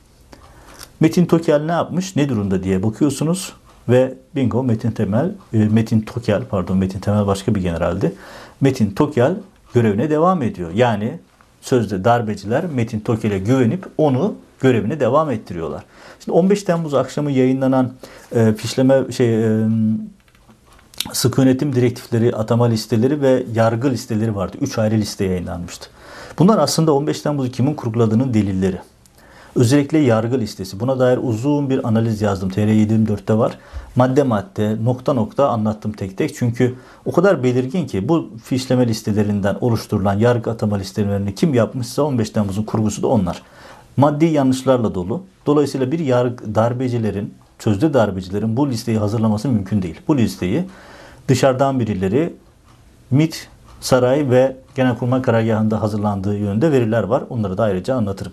Metin 1.01 1.27
Tokel 1.27 1.63
ne 1.63 1.73
yapmış, 1.73 2.17
ne 2.17 2.29
durumda 2.29 2.63
diye 2.63 2.83
bakıyorsunuz 2.83 3.53
ve 3.89 4.15
bingo 4.37 4.63
Metin 4.63 4.91
Temel, 4.91 5.33
e, 5.53 5.59
Metin 5.59 6.01
Tokel 6.01 6.45
pardon 6.45 6.77
Metin 6.77 7.01
Temel 7.01 7.27
başka 7.27 7.55
bir 7.55 7.61
generaldi. 7.61 8.15
Metin 8.61 8.91
Tokel 8.91 9.37
görevine 9.75 10.11
devam 10.11 10.43
ediyor. 10.43 10.71
Yani 10.75 11.19
sözde 11.63 12.05
darbeciler 12.05 12.65
Metin 12.67 13.01
Tokel'e 13.01 13.39
güvenip 13.39 13.87
onu 13.99 14.35
görevine 14.61 15.01
devam 15.01 15.31
ettiriyorlar. 15.31 15.85
Şimdi 16.25 16.37
15 16.37 16.63
Temmuz 16.63 16.95
akşamı 16.95 17.31
yayınlanan 17.31 17.93
e, 18.35 18.53
fişleme 18.53 19.13
şey 19.13 19.45
e, 19.45 19.69
sıkı 21.13 21.41
yönetim 21.41 21.75
direktifleri, 21.75 22.37
atama 22.37 22.65
listeleri 22.67 23.23
ve 23.23 23.45
yargı 23.55 23.91
listeleri 23.91 24.37
vardı. 24.37 24.57
Üç 24.61 24.79
ayrı 24.79 24.95
liste 24.95 25.25
yayınlanmıştı. 25.25 25.89
Bunlar 26.39 26.59
aslında 26.59 26.93
15 26.93 27.21
Temmuz'u 27.21 27.51
kimin 27.51 27.75
kurguladığının 27.75 28.35
delilleri. 28.35 28.79
Özellikle 29.57 29.99
yargı 29.99 30.39
listesi. 30.39 30.81
Buna 30.81 30.99
dair 30.99 31.19
uzun 31.23 31.71
bir 31.71 31.89
analiz 31.89 32.23
yazdım. 32.23 32.49
TR724'te 32.51 33.39
var. 33.39 33.59
Madde 33.97 34.23
madde, 34.23 34.85
nokta 34.85 35.13
nokta 35.13 35.49
anlattım 35.49 35.93
tek 35.93 36.19
tek. 36.19 36.35
Çünkü 36.35 36.75
o 37.05 37.13
kadar 37.13 37.43
belirgin 37.43 37.87
ki 37.87 38.09
bu 38.09 38.31
fişleme 38.45 38.89
listelerinden 38.89 39.57
oluşturulan 39.61 40.19
yargı 40.19 40.51
atama 40.51 40.77
listelerini 40.77 41.35
kim 41.35 41.55
yapmışsa 41.55 42.03
15 42.03 42.31
Temmuz'un 42.31 42.63
kurgusu 42.63 43.03
da 43.03 43.07
onlar. 43.07 43.43
Maddi 43.97 44.25
yanlışlarla 44.25 44.95
dolu. 44.95 45.23
Dolayısıyla 45.47 45.93
bir 45.93 45.99
yargı, 45.99 46.55
darbecilerin, 46.55 47.35
sözde 47.59 47.95
darbecilerin 47.95 48.57
bu 48.57 48.71
listeyi 48.71 48.99
hazırlaması 48.99 49.49
mümkün 49.49 49.83
değil. 49.83 50.01
Bu 50.09 50.19
listeyi 50.19 50.65
dışarıdan 51.29 51.81
birileri 51.81 52.35
MIT, 53.11 53.49
saray 53.81 54.31
ve 54.31 54.57
Genelkurmay 54.75 55.23
Karargahı'nda 55.23 55.83
hazırlandığı 55.83 56.37
yönünde 56.37 56.73
veriler 56.73 57.03
var. 57.03 57.23
Onları 57.31 57.59
da 57.59 57.63
ayrıca 57.63 57.95
anlatırım. 57.95 58.33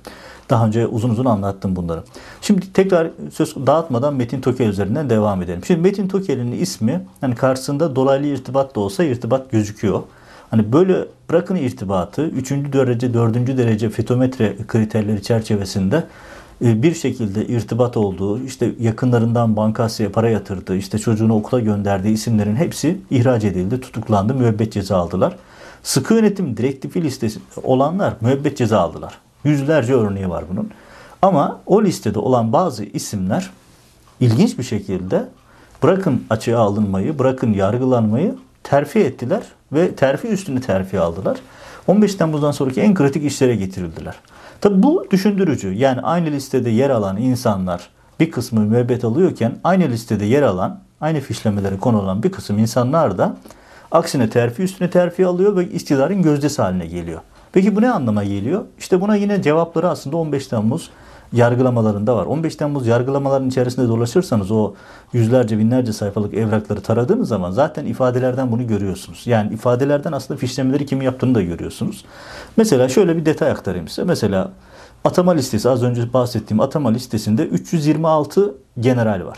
Daha 0.49 0.65
önce 0.67 0.87
uzun 0.87 1.09
uzun 1.09 1.25
anlattım 1.25 1.75
bunları. 1.75 2.03
Şimdi 2.41 2.73
tekrar 2.73 3.07
söz 3.33 3.55
dağıtmadan 3.55 4.15
Metin 4.15 4.41
Tokel 4.41 4.67
üzerinden 4.67 5.09
devam 5.09 5.41
edelim. 5.41 5.61
Şimdi 5.67 5.81
Metin 5.81 6.07
Tokel'in 6.07 6.51
ismi 6.51 7.05
hani 7.21 7.35
karşısında 7.35 7.95
dolaylı 7.95 8.27
irtibat 8.27 8.75
da 8.75 8.79
olsa 8.79 9.03
irtibat 9.03 9.51
gözüküyor. 9.51 10.01
Hani 10.49 10.73
böyle 10.73 11.05
bırakın 11.29 11.55
irtibatı 11.55 12.25
3. 12.25 12.51
derece 12.51 13.13
4. 13.13 13.57
derece 13.57 13.89
fitometre 13.89 14.55
kriterleri 14.67 15.23
çerçevesinde 15.23 16.03
e, 16.65 16.83
bir 16.83 16.93
şekilde 16.93 17.47
irtibat 17.47 17.97
olduğu, 17.97 18.43
işte 18.43 18.71
yakınlarından 18.79 19.55
bankasya 19.55 20.11
para 20.11 20.29
yatırdığı, 20.29 20.75
işte 20.75 20.99
çocuğunu 20.99 21.35
okula 21.35 21.59
gönderdiği 21.59 22.13
isimlerin 22.13 22.55
hepsi 22.55 22.97
ihraç 23.11 23.43
edildi, 23.43 23.81
tutuklandı, 23.81 24.33
müebbet 24.33 24.73
ceza 24.73 24.97
aldılar. 24.97 25.35
Sıkı 25.83 26.13
yönetim 26.13 26.57
direktifi 26.57 27.03
listesi 27.03 27.39
olanlar 27.63 28.13
müebbet 28.21 28.57
ceza 28.57 28.79
aldılar. 28.79 29.17
Yüzlerce 29.43 29.93
örneği 29.93 30.29
var 30.29 30.43
bunun. 30.51 30.71
Ama 31.21 31.61
o 31.65 31.83
listede 31.83 32.19
olan 32.19 32.53
bazı 32.53 32.83
isimler 32.83 33.49
ilginç 34.19 34.57
bir 34.57 34.63
şekilde 34.63 35.27
bırakın 35.83 36.23
açığa 36.29 36.59
alınmayı, 36.59 37.19
bırakın 37.19 37.53
yargılanmayı 37.53 38.35
terfi 38.63 38.99
ettiler 38.99 39.43
ve 39.73 39.95
terfi 39.95 40.27
üstüne 40.27 40.61
terfi 40.61 40.99
aldılar. 40.99 41.37
15 41.87 42.15
Temmuz'dan 42.15 42.51
sonraki 42.51 42.81
en 42.81 42.93
kritik 42.93 43.25
işlere 43.25 43.55
getirildiler. 43.55 44.15
Tabi 44.61 44.83
bu 44.83 45.05
düşündürücü. 45.11 45.73
Yani 45.73 46.01
aynı 46.01 46.31
listede 46.31 46.69
yer 46.69 46.89
alan 46.89 47.17
insanlar 47.17 47.89
bir 48.19 48.31
kısmı 48.31 48.61
müebbet 48.61 49.03
alıyorken 49.03 49.55
aynı 49.63 49.89
listede 49.89 50.25
yer 50.25 50.41
alan, 50.41 50.79
aynı 51.01 51.19
fişlemelere 51.19 51.77
konu 51.77 52.01
olan 52.01 52.23
bir 52.23 52.31
kısım 52.31 52.59
insanlar 52.59 53.17
da 53.17 53.37
aksine 53.91 54.29
terfi 54.29 54.63
üstüne 54.63 54.89
terfi 54.89 55.25
alıyor 55.25 55.55
ve 55.55 55.65
iktidarın 55.65 56.21
gözdesi 56.21 56.61
haline 56.61 56.87
geliyor. 56.87 57.21
Peki 57.51 57.75
bu 57.75 57.81
ne 57.81 57.91
anlama 57.91 58.23
geliyor? 58.23 58.65
İşte 58.79 59.01
buna 59.01 59.15
yine 59.15 59.41
cevapları 59.41 59.89
aslında 59.89 60.17
15 60.17 60.47
Temmuz 60.47 60.89
yargılamalarında 61.33 62.15
var. 62.15 62.25
15 62.25 62.55
Temmuz 62.55 62.87
yargılamaların 62.87 63.49
içerisinde 63.49 63.87
dolaşırsanız 63.87 64.51
o 64.51 64.73
yüzlerce 65.13 65.57
binlerce 65.59 65.93
sayfalık 65.93 66.33
evrakları 66.33 66.81
taradığınız 66.81 67.27
zaman 67.27 67.51
zaten 67.51 67.85
ifadelerden 67.85 68.51
bunu 68.51 68.67
görüyorsunuz. 68.67 69.21
Yani 69.25 69.53
ifadelerden 69.53 70.11
aslında 70.11 70.39
fişlemeleri 70.39 70.85
kim 70.85 71.01
yaptığını 71.01 71.35
da 71.35 71.41
görüyorsunuz. 71.41 72.05
Mesela 72.57 72.89
şöyle 72.89 73.17
bir 73.17 73.25
detay 73.25 73.51
aktarayım 73.51 73.87
size. 73.87 74.03
Mesela 74.03 74.51
atama 75.03 75.31
listesi 75.31 75.69
az 75.69 75.83
önce 75.83 76.13
bahsettiğim 76.13 76.61
atama 76.61 76.91
listesinde 76.91 77.43
326 77.43 78.55
general 78.79 79.25
var. 79.25 79.37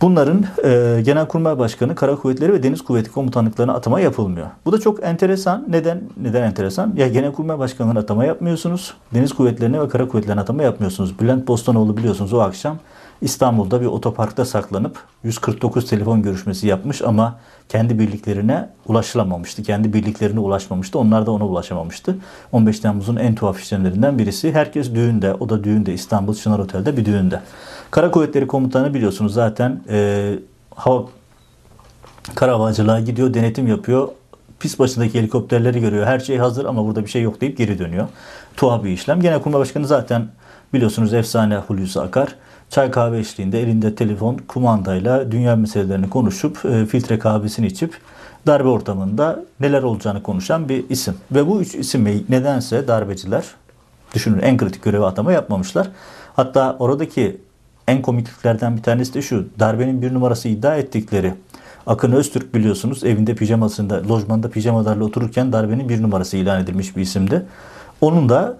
Bunların 0.00 0.44
e, 0.64 1.00
Genelkurmay 1.02 1.58
Başkanı, 1.58 1.94
Kara 1.94 2.16
Kuvvetleri 2.16 2.52
ve 2.52 2.62
Deniz 2.62 2.82
Kuvveti 2.82 3.12
Komutanlıklarına 3.12 3.74
atama 3.74 4.00
yapılmıyor. 4.00 4.46
Bu 4.64 4.72
da 4.72 4.80
çok 4.80 5.04
enteresan. 5.04 5.64
Neden? 5.68 6.02
Neden 6.22 6.42
enteresan? 6.42 6.92
Ya 6.96 7.08
Genelkurmay 7.08 7.58
Başkanlığı'na 7.58 7.98
atama 7.98 8.24
yapmıyorsunuz. 8.24 8.94
Deniz 9.14 9.32
Kuvvetleri'ne 9.32 9.80
ve 9.80 9.88
Kara 9.88 10.08
Kuvvetleri'ne 10.08 10.40
atama 10.40 10.62
yapmıyorsunuz. 10.62 11.20
Bülent 11.20 11.48
Bostanoğlu 11.48 11.96
biliyorsunuz 11.96 12.32
o 12.32 12.40
akşam 12.40 12.78
İstanbul'da 13.22 13.80
bir 13.80 13.86
otoparkta 13.86 14.44
saklanıp 14.44 14.98
149 15.24 15.90
telefon 15.90 16.22
görüşmesi 16.22 16.66
yapmış 16.66 17.02
ama 17.02 17.38
kendi 17.68 17.98
birliklerine 17.98 18.68
ulaşılamamıştı. 18.86 19.62
Kendi 19.62 19.92
birliklerine 19.92 20.40
ulaşmamıştı. 20.40 20.98
Onlar 20.98 21.26
da 21.26 21.30
ona 21.30 21.46
ulaşamamıştı. 21.46 22.16
15 22.52 22.80
Temmuz'un 22.80 23.16
en 23.16 23.34
tuhaf 23.34 23.60
işlemlerinden 23.60 24.18
birisi. 24.18 24.52
Herkes 24.52 24.94
düğünde. 24.94 25.34
O 25.34 25.48
da 25.48 25.64
düğünde. 25.64 25.94
İstanbul 25.94 26.34
Çınar 26.34 26.58
Otel'de 26.58 26.96
bir 26.96 27.04
düğünde. 27.04 27.40
Kara 27.90 28.10
Kuvvetleri 28.10 28.46
Komutanı 28.46 28.94
biliyorsunuz 28.94 29.34
zaten 29.34 29.80
e, 29.88 30.32
hava 30.74 31.06
kara 32.34 32.52
havacılığa 32.52 33.00
gidiyor, 33.00 33.34
denetim 33.34 33.66
yapıyor. 33.66 34.08
Pis 34.60 34.78
başındaki 34.78 35.18
helikopterleri 35.18 35.80
görüyor. 35.80 36.06
Her 36.06 36.18
şey 36.18 36.38
hazır 36.38 36.64
ama 36.64 36.86
burada 36.86 37.04
bir 37.04 37.10
şey 37.10 37.22
yok 37.22 37.40
deyip 37.40 37.58
geri 37.58 37.78
dönüyor. 37.78 38.08
Tuhaf 38.56 38.84
bir 38.84 38.90
işlem. 38.90 39.20
Genelkurmay 39.20 39.60
Başkanı 39.60 39.86
zaten 39.86 40.28
biliyorsunuz 40.72 41.14
efsane 41.14 41.56
Hulusi 41.56 42.00
Akar. 42.00 42.34
Çay 42.70 42.90
kahve 42.90 43.18
eşliğinde 43.18 43.62
elinde 43.62 43.94
telefon 43.94 44.36
kumandayla 44.48 45.32
dünya 45.32 45.56
meselelerini 45.56 46.10
konuşup 46.10 46.64
e, 46.64 46.86
filtre 46.86 47.18
kahvesini 47.18 47.66
içip 47.66 47.94
darbe 48.46 48.68
ortamında 48.68 49.44
neler 49.60 49.82
olacağını 49.82 50.22
konuşan 50.22 50.68
bir 50.68 50.90
isim. 50.90 51.14
Ve 51.32 51.46
bu 51.46 51.62
üç 51.62 51.74
ismi 51.74 52.22
nedense 52.28 52.88
darbeciler 52.88 53.44
düşünün 54.14 54.38
en 54.38 54.56
kritik 54.56 54.82
görevi 54.82 55.04
atama 55.04 55.32
yapmamışlar. 55.32 55.88
Hatta 56.36 56.76
oradaki 56.78 57.40
en 57.88 58.02
komikliklerden 58.02 58.76
bir 58.76 58.82
tanesi 58.82 59.14
de 59.14 59.22
şu. 59.22 59.48
Darbenin 59.58 60.02
bir 60.02 60.14
numarası 60.14 60.48
iddia 60.48 60.76
ettikleri 60.76 61.34
Akın 61.86 62.12
Öztürk 62.12 62.54
biliyorsunuz 62.54 63.04
evinde 63.04 63.34
pijamasında, 63.34 64.02
lojmanda 64.08 64.50
pijamalarla 64.50 65.04
otururken 65.04 65.52
darbenin 65.52 65.88
bir 65.88 66.02
numarası 66.02 66.36
ilan 66.36 66.62
edilmiş 66.62 66.96
bir 66.96 67.02
isimdi. 67.02 67.46
Onun 68.00 68.28
da 68.28 68.56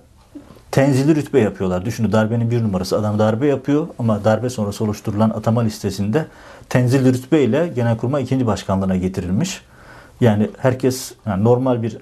tenzili 0.70 1.16
rütbe 1.16 1.40
yapıyorlar. 1.40 1.84
Düşünün 1.84 2.12
darbenin 2.12 2.50
bir 2.50 2.62
numarası 2.62 2.98
adam 2.98 3.18
darbe 3.18 3.46
yapıyor 3.46 3.86
ama 3.98 4.24
darbe 4.24 4.50
sonrası 4.50 4.84
oluşturulan 4.84 5.30
atama 5.30 5.60
listesinde 5.60 6.26
tenzili 6.68 7.12
rütbe 7.12 7.42
ile 7.42 7.68
Genelkurmay 7.74 8.22
ikinci 8.22 8.46
başkanlığına 8.46 8.96
getirilmiş. 8.96 9.62
Yani 10.20 10.50
herkes 10.58 11.12
yani 11.26 11.44
normal 11.44 11.82
bir 11.82 11.98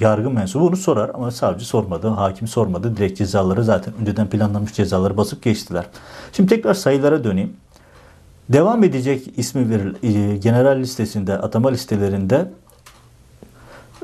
yargı 0.00 0.30
mensubu 0.30 0.66
bunu 0.66 0.76
sorar 0.76 1.10
ama 1.14 1.30
savcı 1.30 1.64
sormadı, 1.66 2.08
hakim 2.08 2.48
sormadı. 2.48 2.96
Direkt 2.96 3.18
cezaları 3.18 3.64
zaten 3.64 3.94
önceden 4.00 4.26
planlanmış 4.26 4.72
cezaları 4.72 5.16
basıp 5.16 5.42
geçtiler. 5.42 5.86
Şimdi 6.32 6.48
tekrar 6.48 6.74
sayılara 6.74 7.24
döneyim. 7.24 7.52
Devam 8.48 8.84
edecek 8.84 9.32
ismi 9.36 9.70
veril, 9.70 9.94
e, 10.02 10.36
general 10.36 10.78
listesinde, 10.78 11.38
atama 11.38 11.70
listelerinde 11.70 12.50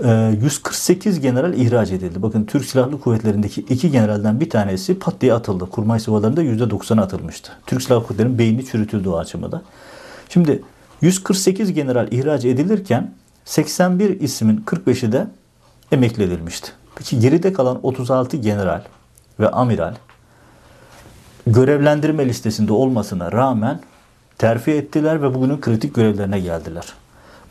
148 0.02 1.16
e, 1.16 1.20
general 1.20 1.54
ihraç 1.54 1.90
edildi. 1.90 2.22
Bakın 2.22 2.44
Türk 2.44 2.64
Silahlı 2.64 3.00
Kuvvetleri'ndeki 3.00 3.60
iki 3.60 3.90
generalden 3.90 4.40
bir 4.40 4.50
tanesi 4.50 4.98
pat 4.98 5.20
diye 5.20 5.34
atıldı. 5.34 5.66
Kurmay 5.70 6.00
sıvalarında 6.00 6.42
%90 6.42 7.00
atılmıştı. 7.00 7.52
Türk 7.66 7.82
Silahlı 7.82 8.06
Kuvvetleri'nin 8.06 8.38
beyni 8.38 8.66
çürütüldü 8.66 9.08
o 9.08 9.18
aşamada. 9.18 9.62
Şimdi 10.28 10.62
148 11.00 11.72
general 11.72 12.12
ihraç 12.12 12.44
edilirken 12.44 13.14
81 13.44 14.20
ismin 14.20 14.64
45'i 14.66 15.12
de 15.12 15.26
emekli 15.92 16.22
edilmişti. 16.22 16.70
Peki 16.94 17.20
geride 17.20 17.52
kalan 17.52 17.80
36 17.82 18.36
general 18.36 18.82
ve 19.40 19.48
amiral 19.48 19.94
görevlendirme 21.46 22.26
listesinde 22.26 22.72
olmasına 22.72 23.32
rağmen 23.32 23.80
terfi 24.38 24.70
ettiler 24.70 25.22
ve 25.22 25.34
bugünün 25.34 25.60
kritik 25.60 25.94
görevlerine 25.94 26.40
geldiler. 26.40 26.84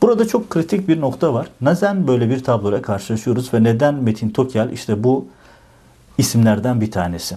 Burada 0.03 0.27
çok 0.27 0.49
kritik 0.49 0.87
bir 0.87 1.01
nokta 1.01 1.33
var. 1.33 1.47
Neden 1.61 2.07
böyle 2.07 2.29
bir 2.29 2.43
tabloyla 2.43 2.81
karşılaşıyoruz 2.81 3.53
ve 3.53 3.63
neden 3.63 3.95
Metin 3.95 4.29
Tokyal 4.29 4.71
işte 4.71 5.03
bu 5.03 5.27
isimlerden 6.17 6.81
bir 6.81 6.91
tanesi? 6.91 7.35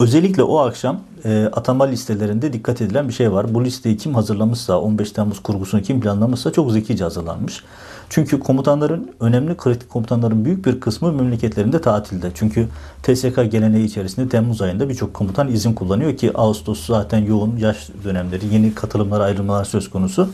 Özellikle 0.00 0.42
o 0.42 0.58
akşam 0.58 1.00
e, 1.24 1.44
atama 1.52 1.84
listelerinde 1.84 2.52
dikkat 2.52 2.80
edilen 2.80 3.08
bir 3.08 3.12
şey 3.12 3.32
var. 3.32 3.54
Bu 3.54 3.64
listeyi 3.64 3.96
kim 3.96 4.14
hazırlamışsa, 4.14 4.80
15 4.80 5.12
Temmuz 5.12 5.42
kurgusunu 5.42 5.82
kim 5.82 6.00
planlamışsa 6.00 6.52
çok 6.52 6.72
zekice 6.72 7.04
hazırlanmış. 7.04 7.64
Çünkü 8.08 8.40
komutanların, 8.40 9.10
önemli 9.20 9.56
kritik 9.56 9.90
komutanların 9.90 10.44
büyük 10.44 10.66
bir 10.66 10.80
kısmı 10.80 11.12
memleketlerinde 11.12 11.80
tatilde. 11.80 12.30
Çünkü 12.34 12.68
TSK 13.02 13.50
geleneği 13.50 13.86
içerisinde 13.86 14.28
Temmuz 14.28 14.62
ayında 14.62 14.88
birçok 14.88 15.14
komutan 15.14 15.48
izin 15.48 15.72
kullanıyor 15.72 16.16
ki 16.16 16.32
Ağustos 16.34 16.86
zaten 16.86 17.18
yoğun 17.18 17.56
yaş 17.56 17.88
dönemleri, 18.04 18.54
yeni 18.54 18.74
katılımlar, 18.74 19.20
ayrılmalar 19.20 19.64
söz 19.64 19.90
konusu. 19.90 20.30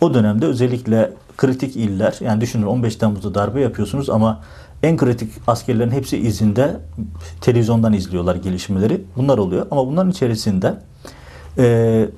O 0.00 0.14
dönemde 0.14 0.46
özellikle 0.46 1.12
kritik 1.36 1.76
iller, 1.76 2.16
yani 2.20 2.40
düşünün 2.40 2.66
15 2.66 2.96
Temmuz'da 2.96 3.34
darbe 3.34 3.60
yapıyorsunuz 3.60 4.10
ama 4.10 4.40
en 4.82 4.96
kritik 4.96 5.32
askerlerin 5.46 5.90
hepsi 5.90 6.18
izinde 6.18 6.76
televizyondan 7.40 7.92
izliyorlar 7.92 8.34
gelişmeleri. 8.34 9.04
Bunlar 9.16 9.38
oluyor. 9.38 9.66
Ama 9.70 9.86
bunların 9.86 10.10
içerisinde 10.10 10.74
e, 11.58 12.08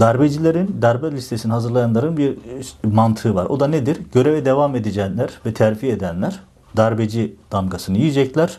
darbecilerin, 0.00 0.76
darbe 0.82 1.12
listesini 1.12 1.52
hazırlayanların 1.52 2.16
bir 2.16 2.36
mantığı 2.82 3.34
var. 3.34 3.46
O 3.46 3.60
da 3.60 3.66
nedir? 3.66 3.98
Göreve 4.12 4.44
devam 4.44 4.76
edecekler 4.76 5.30
ve 5.46 5.54
terfi 5.54 5.88
edenler 5.88 6.40
darbeci 6.76 7.36
damgasını 7.52 7.98
yiyecekler. 7.98 8.58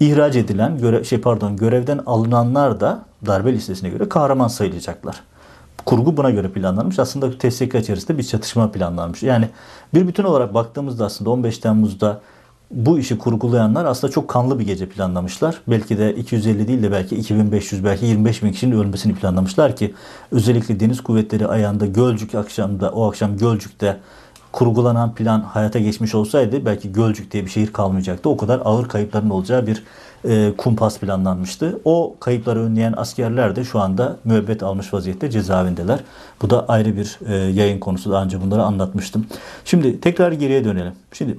İhraç 0.00 0.36
edilen, 0.36 0.78
göre, 0.78 1.04
şey 1.04 1.20
pardon, 1.20 1.56
görevden 1.56 2.00
alınanlar 2.06 2.80
da 2.80 3.04
darbe 3.26 3.52
listesine 3.52 3.88
göre 3.88 4.08
kahraman 4.08 4.48
sayılacaklar. 4.48 5.20
Kurgu 5.84 6.16
buna 6.16 6.30
göre 6.30 6.48
planlanmış. 6.48 6.98
Aslında 6.98 7.38
TSK 7.38 7.74
içerisinde 7.74 8.18
bir 8.18 8.22
çatışma 8.22 8.72
planlanmış. 8.72 9.22
Yani 9.22 9.48
bir 9.94 10.08
bütün 10.08 10.24
olarak 10.24 10.54
baktığımızda 10.54 11.04
aslında 11.04 11.30
15 11.30 11.58
Temmuz'da 11.58 12.20
bu 12.70 12.98
işi 12.98 13.18
kurgulayanlar 13.18 13.84
aslında 13.84 14.12
çok 14.12 14.28
kanlı 14.28 14.58
bir 14.58 14.66
gece 14.66 14.88
planlamışlar. 14.88 15.60
Belki 15.68 15.98
de 15.98 16.14
250 16.14 16.68
değil 16.68 16.82
de 16.82 16.92
belki 16.92 17.16
2500 17.16 17.84
belki 17.84 18.06
25 18.06 18.42
bin 18.42 18.52
kişinin 18.52 18.78
ölmesini 18.78 19.14
planlamışlar 19.14 19.76
ki 19.76 19.94
özellikle 20.30 20.80
deniz 20.80 21.00
kuvvetleri 21.00 21.46
ayağında 21.46 21.86
Gölcük 21.86 22.34
akşamda 22.34 22.90
o 22.90 23.08
akşam 23.08 23.36
Gölcük'te 23.36 24.00
kurgulanan 24.52 25.14
plan 25.14 25.40
hayata 25.40 25.78
geçmiş 25.78 26.14
olsaydı 26.14 26.66
belki 26.66 26.92
Gölcük 26.92 27.30
diye 27.30 27.44
bir 27.44 27.50
şehir 27.50 27.72
kalmayacaktı. 27.72 28.28
O 28.28 28.36
kadar 28.36 28.60
ağır 28.64 28.88
kayıpların 28.88 29.30
olacağı 29.30 29.66
bir 29.66 29.84
e, 30.28 30.52
kumpas 30.56 30.98
planlanmıştı. 30.98 31.80
O 31.84 32.16
kayıpları 32.20 32.60
önleyen 32.60 32.94
askerler 32.96 33.56
de 33.56 33.64
şu 33.64 33.80
anda 33.80 34.16
müebbet 34.24 34.62
almış 34.62 34.94
vaziyette 34.94 35.30
cezaevindeler. 35.30 36.00
Bu 36.42 36.50
da 36.50 36.68
ayrı 36.68 36.96
bir 36.96 37.18
e, 37.26 37.34
yayın 37.34 37.80
konusu. 37.80 38.10
Daha 38.10 38.24
önce 38.24 38.40
bunları 38.40 38.62
anlatmıştım. 38.62 39.26
Şimdi 39.64 40.00
tekrar 40.00 40.32
geriye 40.32 40.64
dönelim. 40.64 40.92
Şimdi 41.12 41.38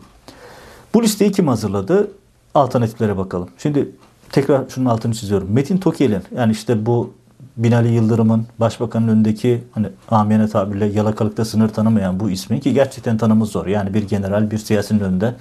bu 0.94 1.04
listeyi 1.04 1.32
kim 1.32 1.48
hazırladı? 1.48 2.12
Alternatiflere 2.54 3.18
bakalım. 3.18 3.50
Şimdi 3.58 3.89
tekrar 4.32 4.70
şunun 4.70 4.86
altını 4.86 5.13
çiziyorum. 5.13 5.51
Metin 5.51 5.77
Tokel'in 5.77 6.22
yani 6.36 6.51
işte 6.51 6.86
bu 6.86 7.13
Binali 7.58 7.94
Yıldırım'ın 7.94 8.48
başbakanın 8.60 9.08
önündeki 9.08 9.63
hani 9.72 9.88
amiyane 10.10 10.48
tabirle 10.48 10.86
yalakalıkta 10.86 11.46
sınır 11.46 11.70
tanımayan 11.70 12.20
bu 12.20 12.30
ismin 12.30 12.60
ki 12.60 12.74
gerçekten 12.74 13.18
tanımı 13.18 13.46
zor. 13.46 13.65
Yani 13.65 13.94
bir 13.94 14.08
general 14.08 14.51
bir 14.51 14.58
siyasinin 14.58 15.00
önünde 15.00 15.36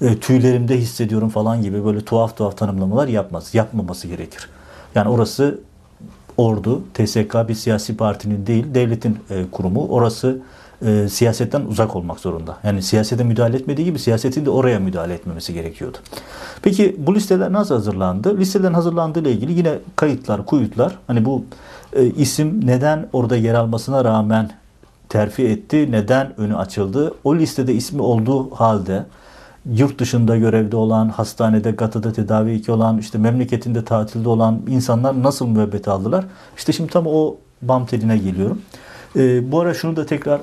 e, 0.00 0.18
tüylerimde 0.18 0.78
hissediyorum 0.78 1.28
falan 1.28 1.62
gibi 1.62 1.84
böyle 1.84 2.00
tuhaf 2.00 2.36
tuhaf 2.36 2.56
tanımlamalar 2.56 3.08
yapmaz. 3.08 3.54
Yapmaması 3.54 4.08
gerekir. 4.08 4.48
Yani 4.94 5.08
orası 5.08 5.60
ordu, 6.36 6.82
TSK 6.94 7.48
bir 7.48 7.54
siyasi 7.54 7.96
partinin 7.96 8.46
değil 8.46 8.64
devletin 8.74 9.18
e, 9.30 9.44
kurumu. 9.52 9.86
Orası 9.88 10.38
e, 10.86 11.08
siyasetten 11.08 11.60
uzak 11.60 11.96
olmak 11.96 12.20
zorunda. 12.20 12.56
Yani 12.62 12.82
siyasete 12.82 13.24
müdahale 13.24 13.56
etmediği 13.56 13.84
gibi 13.84 13.98
siyasetin 13.98 14.46
de 14.46 14.50
oraya 14.50 14.80
müdahale 14.80 15.14
etmemesi 15.14 15.54
gerekiyordu. 15.54 15.98
Peki 16.62 16.96
bu 16.98 17.14
listeler 17.14 17.52
nasıl 17.52 17.74
hazırlandı? 17.74 18.38
Listelerin 18.38 18.74
hazırlandığı 18.74 19.20
ile 19.20 19.32
ilgili 19.32 19.52
yine 19.52 19.78
kayıtlar, 19.96 20.46
kuyutlar. 20.46 20.98
Hani 21.06 21.24
bu 21.24 21.44
e, 21.92 22.06
isim 22.06 22.66
neden 22.66 23.08
orada 23.12 23.36
yer 23.36 23.54
almasına 23.54 24.04
rağmen 24.04 24.50
terfi 25.08 25.46
etti, 25.46 25.92
neden 25.92 26.40
önü 26.40 26.56
açıldı? 26.56 27.14
O 27.24 27.36
listede 27.36 27.74
ismi 27.74 28.02
olduğu 28.02 28.50
halde 28.50 29.04
yurt 29.72 29.98
dışında 29.98 30.36
görevde 30.36 30.76
olan, 30.76 31.08
hastanede, 31.08 31.70
gatada 31.70 32.12
tedavi 32.12 32.70
olan, 32.70 32.98
işte 32.98 33.18
memleketinde 33.18 33.84
tatilde 33.84 34.28
olan 34.28 34.60
insanlar 34.68 35.22
nasıl 35.22 35.48
müebbet 35.48 35.88
aldılar? 35.88 36.24
İşte 36.56 36.72
şimdi 36.72 36.92
tam 36.92 37.06
o 37.06 37.36
bam 37.62 37.86
teline 37.86 38.18
geliyorum. 38.18 38.62
E, 39.16 39.52
bu 39.52 39.60
ara 39.60 39.74
şunu 39.74 39.96
da 39.96 40.06
tekrar 40.06 40.40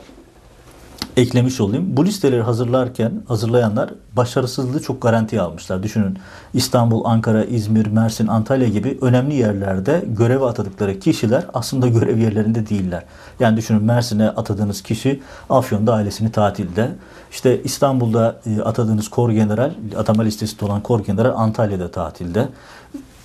eklemiş 1.17 1.61
olayım. 1.61 1.97
Bu 1.97 2.05
listeleri 2.05 2.41
hazırlarken 2.41 3.11
hazırlayanlar 3.27 3.89
başarısızlığı 4.17 4.81
çok 4.81 5.01
garantiye 5.01 5.41
almışlar. 5.41 5.83
Düşünün 5.83 6.17
İstanbul, 6.53 7.05
Ankara, 7.05 7.43
İzmir, 7.43 7.87
Mersin, 7.87 8.27
Antalya 8.27 8.67
gibi 8.67 8.97
önemli 9.01 9.35
yerlerde 9.35 10.05
göreve 10.07 10.45
atadıkları 10.45 10.99
kişiler 10.99 11.45
aslında 11.53 11.87
görev 11.87 12.17
yerlerinde 12.17 12.69
değiller. 12.69 13.03
Yani 13.39 13.57
düşünün 13.57 13.83
Mersin'e 13.83 14.29
atadığınız 14.29 14.81
kişi 14.81 15.21
Afyon'da 15.49 15.93
ailesini 15.93 16.31
tatilde. 16.31 16.91
İşte 17.31 17.63
İstanbul'da 17.63 18.39
e, 18.45 18.61
atadığınız 18.61 19.07
kor 19.07 19.31
general, 19.31 19.71
atama 19.97 20.23
listesinde 20.23 20.65
olan 20.65 20.81
kor 20.81 21.03
general 21.03 21.33
Antalya'da 21.35 21.91
tatilde. 21.91 22.47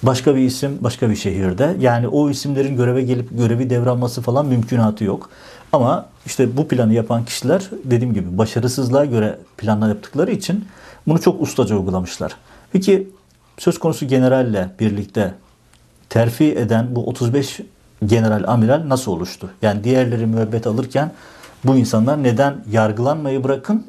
Başka 0.03 0.37
bir 0.37 0.41
isim 0.41 0.79
başka 0.81 1.11
bir 1.11 1.17
şehirde. 1.17 1.77
Yani 1.81 2.09
o 2.09 2.31
isimlerin 2.31 2.77
göreve 2.77 3.03
gelip 3.03 3.39
görevi 3.39 3.71
devralması 3.71 4.23
falan 4.23 4.47
mümkünatı 4.47 5.05
yok. 5.05 5.31
Ama 5.73 6.07
işte 6.27 6.57
bu 6.57 6.69
planı 6.69 6.95
yapan 6.95 7.25
kişiler 7.25 7.71
dediğim 7.85 8.15
gibi 8.15 8.39
başarısızlığa 8.39 9.05
göre 9.05 9.39
planlar 9.57 9.89
yaptıkları 9.89 10.31
için 10.31 10.65
bunu 11.07 11.21
çok 11.21 11.41
ustaca 11.41 11.77
uygulamışlar. 11.77 12.37
Peki 12.73 13.09
söz 13.59 13.79
konusu 13.79 14.09
generalle 14.09 14.71
birlikte 14.81 15.35
terfi 16.09 16.45
eden 16.45 16.97
bu 16.97 17.07
35 17.07 17.61
general 18.07 18.45
amiral 18.47 18.89
nasıl 18.89 19.13
oluştu? 19.13 19.51
Yani 19.63 19.85
diğerleri 19.85 20.27
müebbet 20.27 20.67
alırken 20.67 21.13
bu 21.65 21.77
insanlar 21.77 22.23
neden 22.23 22.65
yargılanmayı 22.71 23.45
bırakın 23.45 23.87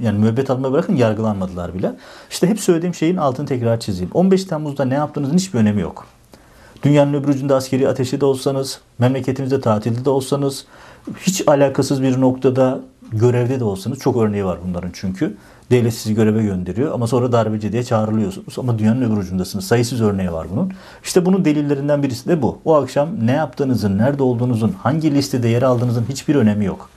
yani 0.00 0.18
müebbet 0.18 0.50
almayı 0.50 0.72
bırakın 0.72 0.96
yargılanmadılar 0.96 1.74
bile. 1.74 1.92
İşte 2.30 2.46
hep 2.46 2.60
söylediğim 2.60 2.94
şeyin 2.94 3.16
altını 3.16 3.46
tekrar 3.46 3.80
çizeyim. 3.80 4.10
15 4.14 4.44
Temmuz'da 4.44 4.84
ne 4.84 4.94
yaptığınızın 4.94 5.36
hiçbir 5.36 5.58
önemi 5.58 5.80
yok. 5.80 6.06
Dünyanın 6.82 7.14
öbür 7.14 7.28
ucunda 7.28 7.56
askeri 7.56 7.88
ateşi 7.88 8.20
de 8.20 8.24
olsanız, 8.24 8.80
memleketimizde 8.98 9.60
tatilde 9.60 10.04
de 10.04 10.10
olsanız, 10.10 10.66
hiç 11.20 11.48
alakasız 11.48 12.02
bir 12.02 12.20
noktada 12.20 12.80
görevde 13.12 13.60
de 13.60 13.64
olsanız 13.64 13.98
çok 13.98 14.16
örneği 14.16 14.44
var 14.44 14.58
bunların 14.66 14.90
çünkü. 14.92 15.36
Devlet 15.70 15.94
sizi 15.94 16.14
göreve 16.14 16.42
gönderiyor 16.42 16.92
ama 16.94 17.06
sonra 17.06 17.32
darbeci 17.32 17.72
diye 17.72 17.84
çağrılıyorsunuz 17.84 18.58
ama 18.58 18.78
dünyanın 18.78 19.02
öbür 19.02 19.16
ucundasınız. 19.16 19.66
Sayısız 19.66 20.02
örneği 20.02 20.32
var 20.32 20.46
bunun. 20.52 20.72
İşte 21.04 21.26
bunun 21.26 21.44
delillerinden 21.44 22.02
birisi 22.02 22.28
de 22.28 22.42
bu. 22.42 22.58
O 22.64 22.74
akşam 22.74 23.26
ne 23.26 23.32
yaptığınızın, 23.32 23.98
nerede 23.98 24.22
olduğunuzun, 24.22 24.74
hangi 24.82 25.14
listede 25.14 25.48
yer 25.48 25.62
aldığınızın 25.62 26.04
hiçbir 26.08 26.34
önemi 26.34 26.64
yok. 26.64 26.90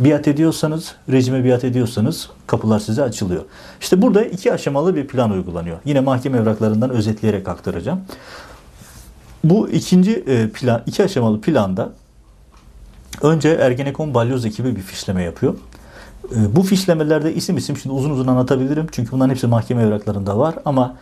Biat 0.00 0.28
ediyorsanız, 0.28 0.94
rejime 1.10 1.44
biat 1.44 1.64
ediyorsanız 1.64 2.30
kapılar 2.46 2.78
size 2.78 3.02
açılıyor. 3.02 3.42
İşte 3.80 4.02
burada 4.02 4.24
iki 4.24 4.52
aşamalı 4.52 4.96
bir 4.96 5.06
plan 5.06 5.30
uygulanıyor. 5.30 5.78
Yine 5.84 6.00
mahkeme 6.00 6.38
evraklarından 6.38 6.90
özetleyerek 6.90 7.48
aktaracağım. 7.48 8.00
Bu 9.44 9.68
ikinci 9.68 10.12
e, 10.12 10.48
plan, 10.48 10.82
iki 10.86 11.04
aşamalı 11.04 11.40
planda 11.40 11.92
önce 13.22 13.48
Ergenekon 13.48 14.14
Balyoz 14.14 14.44
ekibi 14.44 14.76
bir 14.76 14.82
fişleme 14.82 15.22
yapıyor. 15.22 15.54
E, 16.36 16.56
bu 16.56 16.62
fişlemelerde 16.62 17.34
isim 17.34 17.56
isim 17.56 17.76
şimdi 17.76 17.94
uzun 17.94 18.10
uzun 18.10 18.26
anlatabilirim. 18.26 18.86
Çünkü 18.92 19.12
bunların 19.12 19.30
hepsi 19.30 19.46
mahkeme 19.46 19.82
evraklarında 19.82 20.38
var 20.38 20.54
ama 20.64 20.96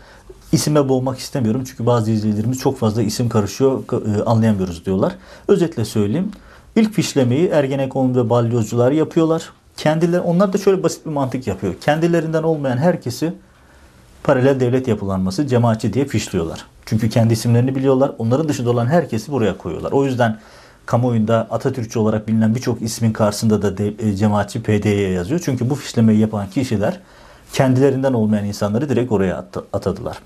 isime 0.53 0.89
boğmak 0.89 1.19
istemiyorum. 1.19 1.65
Çünkü 1.67 1.87
bazı 1.87 2.11
izleyicilerimiz 2.11 2.59
çok 2.59 2.79
fazla 2.79 3.03
isim 3.03 3.29
karışıyor 3.29 3.83
e, 3.93 4.23
anlayamıyoruz 4.23 4.87
diyorlar. 4.87 5.15
Özetle 5.49 5.85
söyleyeyim. 5.85 6.31
İlk 6.77 6.93
fişlemeyi 6.93 7.49
Ergenekon 7.49 8.15
ve 8.15 8.31
balyozcular 8.31 8.93
yapıyorlar. 8.93 9.51
Kendileri, 9.77 10.21
onlar 10.21 10.53
da 10.53 10.59
şöyle 10.59 10.83
basit 10.83 11.07
bir 11.07 11.11
mantık 11.11 11.47
yapıyor. 11.47 11.75
Kendilerinden 11.81 12.43
olmayan 12.43 12.77
herkesi 12.77 13.33
paralel 14.23 14.61
devlet 14.61 14.89
yapılanması 14.89 15.47
cemaatçi 15.47 15.93
diye 15.93 16.05
fişliyorlar. 16.05 16.65
Çünkü 16.87 17.09
kendi 17.09 17.33
isimlerini 17.33 17.75
biliyorlar. 17.75 18.13
Onların 18.19 18.49
dışında 18.49 18.71
olan 18.71 18.87
herkesi 18.87 19.33
buraya 19.33 19.59
koyuyorlar. 19.59 19.93
O 19.93 20.05
yüzden 20.05 20.39
kamuoyunda 20.87 21.47
Atatürkçü 21.51 21.99
olarak 21.99 22.29
bilinen 22.29 22.55
birçok 22.55 22.83
ismin 22.83 23.13
karşısında 23.13 23.63
da 23.63 23.79
de, 23.79 23.95
e, 23.99 24.17
cemaatçi 24.17 24.63
PD'ye 24.63 25.11
yazıyor. 25.11 25.41
Çünkü 25.45 25.71
bu 25.71 25.75
fişlemeyi 25.75 26.21
yapan 26.21 26.51
kişiler 26.51 27.01
kendilerinden 27.53 28.13
olmayan 28.13 28.45
insanları 28.45 28.89
direkt 28.89 29.13
oraya 29.13 29.37
at, 29.37 29.57
atadılar. 29.73 30.19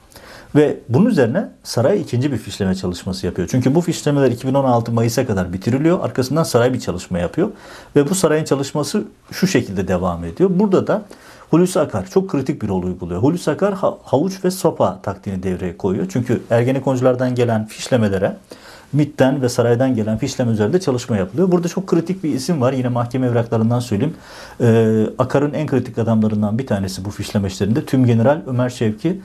Ve 0.55 0.79
bunun 0.89 1.11
üzerine 1.11 1.49
saray 1.63 2.01
ikinci 2.01 2.33
bir 2.33 2.37
fişleme 2.37 2.75
çalışması 2.75 3.27
yapıyor. 3.27 3.49
Çünkü 3.51 3.75
bu 3.75 3.81
fişlemeler 3.81 4.31
2016 4.31 4.93
Mayıs'a 4.93 5.27
kadar 5.27 5.53
bitiriliyor. 5.53 6.05
Arkasından 6.05 6.43
saray 6.43 6.73
bir 6.73 6.81
çalışma 6.81 7.19
yapıyor. 7.19 7.51
Ve 7.97 8.11
bu 8.11 8.15
sarayın 8.15 8.45
çalışması 8.45 9.05
şu 9.31 9.47
şekilde 9.47 9.89
devam 9.89 10.25
ediyor. 10.25 10.51
Burada 10.53 10.87
da 10.87 11.03
Hulusi 11.51 11.81
Akar 11.81 12.07
çok 12.07 12.31
kritik 12.31 12.63
bir 12.63 12.69
rol 12.69 12.83
uyguluyor. 12.83 13.23
Hulusi 13.23 13.51
Akar 13.51 13.75
havuç 14.05 14.45
ve 14.45 14.51
sopa 14.51 15.03
taktiğini 15.03 15.43
devreye 15.43 15.77
koyuyor. 15.77 16.07
Çünkü 16.13 16.43
Ergenekonculardan 16.51 17.35
gelen 17.35 17.67
fişlemelere 17.67 18.37
MIT'ten 18.93 19.43
ve 19.43 19.49
saraydan 19.49 19.95
gelen 19.95 20.19
fişleme 20.19 20.53
üzerinde 20.53 20.81
çalışma 20.81 21.17
yapılıyor. 21.17 21.53
Burada 21.53 21.69
çok 21.69 21.87
kritik 21.87 22.25
bir 22.25 22.35
isim 22.35 22.61
var. 22.61 22.73
Yine 22.73 22.89
mahkeme 22.89 23.27
evraklarından 23.27 23.81
söyleyeyim. 23.81 24.15
Ee, 24.61 25.07
Akar'ın 25.19 25.53
en 25.53 25.67
kritik 25.67 25.99
adamlarından 25.99 26.59
bir 26.59 26.67
tanesi 26.67 27.05
bu 27.05 27.11
fişleme 27.11 27.49
işlerinde. 27.49 27.85
Tüm 27.85 28.07
General 28.07 28.43
Ömer 28.47 28.71
Şevki 28.71 29.21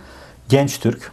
Genç 0.50 0.80
Türk. 0.80 1.12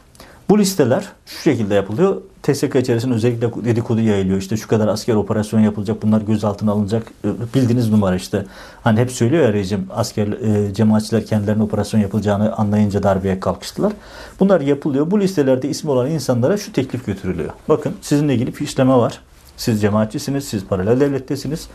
Bu 0.52 0.58
listeler 0.58 1.08
şu 1.26 1.42
şekilde 1.42 1.74
yapılıyor. 1.74 2.16
TSK 2.42 2.76
içerisinde 2.76 3.14
özellikle 3.14 3.64
dedikodu 3.64 4.00
yayılıyor. 4.00 4.38
İşte 4.38 4.56
şu 4.56 4.68
kadar 4.68 4.88
asker 4.88 5.14
operasyon 5.14 5.60
yapılacak, 5.60 6.02
bunlar 6.02 6.20
gözaltına 6.20 6.72
alınacak. 6.72 7.06
Ee, 7.24 7.28
bildiğiniz 7.54 7.90
numara 7.90 8.16
işte. 8.16 8.44
Hani 8.82 9.00
hep 9.00 9.12
söylüyor 9.12 9.44
ya 9.44 9.52
rejim, 9.52 9.86
asker, 9.90 10.26
e, 10.26 10.74
cemaatçiler 10.74 11.26
kendilerine 11.26 11.62
operasyon 11.62 12.00
yapılacağını 12.00 12.56
anlayınca 12.56 13.02
darbeye 13.02 13.40
kalkıştılar. 13.40 13.92
Bunlar 14.40 14.60
yapılıyor. 14.60 15.10
Bu 15.10 15.20
listelerde 15.20 15.68
ismi 15.68 15.90
olan 15.90 16.10
insanlara 16.10 16.56
şu 16.56 16.72
teklif 16.72 17.06
götürülüyor. 17.06 17.50
Bakın 17.68 17.94
sizinle 18.00 18.34
ilgili 18.34 18.52
fişleme 18.52 18.94
var. 18.94 19.20
Siz 19.56 19.80
cemaatçisiniz, 19.80 20.44
siz 20.44 20.64
paralel 20.64 21.00
devlettesiniz. 21.00 21.68